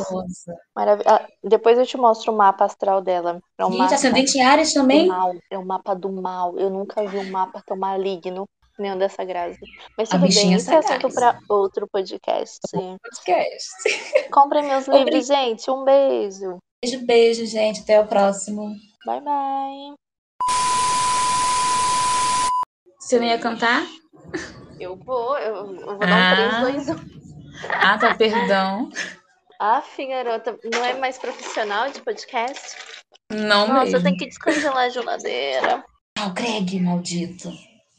Marav- 0.77 1.03
ah, 1.07 1.27
Depois 1.43 1.79
eu 1.79 1.87
te 1.87 1.97
mostro 1.97 2.31
o 2.31 2.37
mapa 2.37 2.67
astral 2.67 3.01
dela. 3.01 3.41
É 3.57 3.65
um 3.65 3.73
Gente, 3.73 3.95
ascendente 3.95 4.37
em 4.39 4.43
Ares 4.45 4.75
também? 4.75 5.07
mal. 5.09 5.35
É 5.51 5.57
o 5.57 5.65
mapa 5.65 5.95
do 5.95 6.13
mal. 6.13 6.59
Eu 6.59 6.69
nunca 6.69 7.03
vi 7.07 7.17
um 7.17 7.31
mapa 7.31 7.63
tão 7.67 7.77
maligno 7.77 8.45
o 8.79 8.99
dessa 8.99 9.25
Grazi. 9.25 9.59
Mas 9.97 10.09
tudo 10.09 10.29
bem, 10.29 10.55
isso 10.55 10.71
é 10.71 10.77
assunto 10.77 11.13
para 11.13 11.39
outro 11.49 11.89
podcast. 11.89 12.61
Podcast. 12.71 14.31
Comprem 14.31 14.65
meus 14.65 14.87
livros, 14.87 15.27
gente. 15.27 15.69
Um 15.71 15.85
beijo. 15.85 16.59
Beijo, 16.83 17.05
beijo, 17.05 17.47
gente. 17.47 17.81
Até 17.81 18.01
o 18.01 18.07
próximo. 18.07 18.73
Bye, 19.05 19.21
bye. 19.21 19.95
Você 23.01 23.19
não 23.19 23.27
ia 23.27 23.39
cantar? 23.39 23.85
Eu 24.79 24.95
vou, 24.97 25.37
eu, 25.39 25.75
eu 25.75 25.87
vou 25.87 25.99
dar 25.99 26.61
um 26.61 26.73
3, 26.73 26.87
2, 26.87 27.01
1. 27.01 27.19
Ah, 27.71 27.99
tá, 27.99 28.15
perdão. 28.15 28.91
Aff, 29.59 30.07
garota, 30.07 30.57
não 30.73 30.85
é 30.85 30.95
mais 30.95 31.19
profissional 31.19 31.91
de 31.91 32.01
podcast? 32.01 32.77
Não 33.33 33.67
Nossa, 33.67 33.85
mesmo. 33.85 33.97
eu 33.97 34.03
tenho 34.05 34.17
que 34.17 34.27
descongelar 34.27 34.85
a 34.85 34.89
geladeira. 34.89 35.85
Ah, 36.17 36.27
o 36.27 36.33
Greg, 36.33 36.79
maldito. 36.81 37.51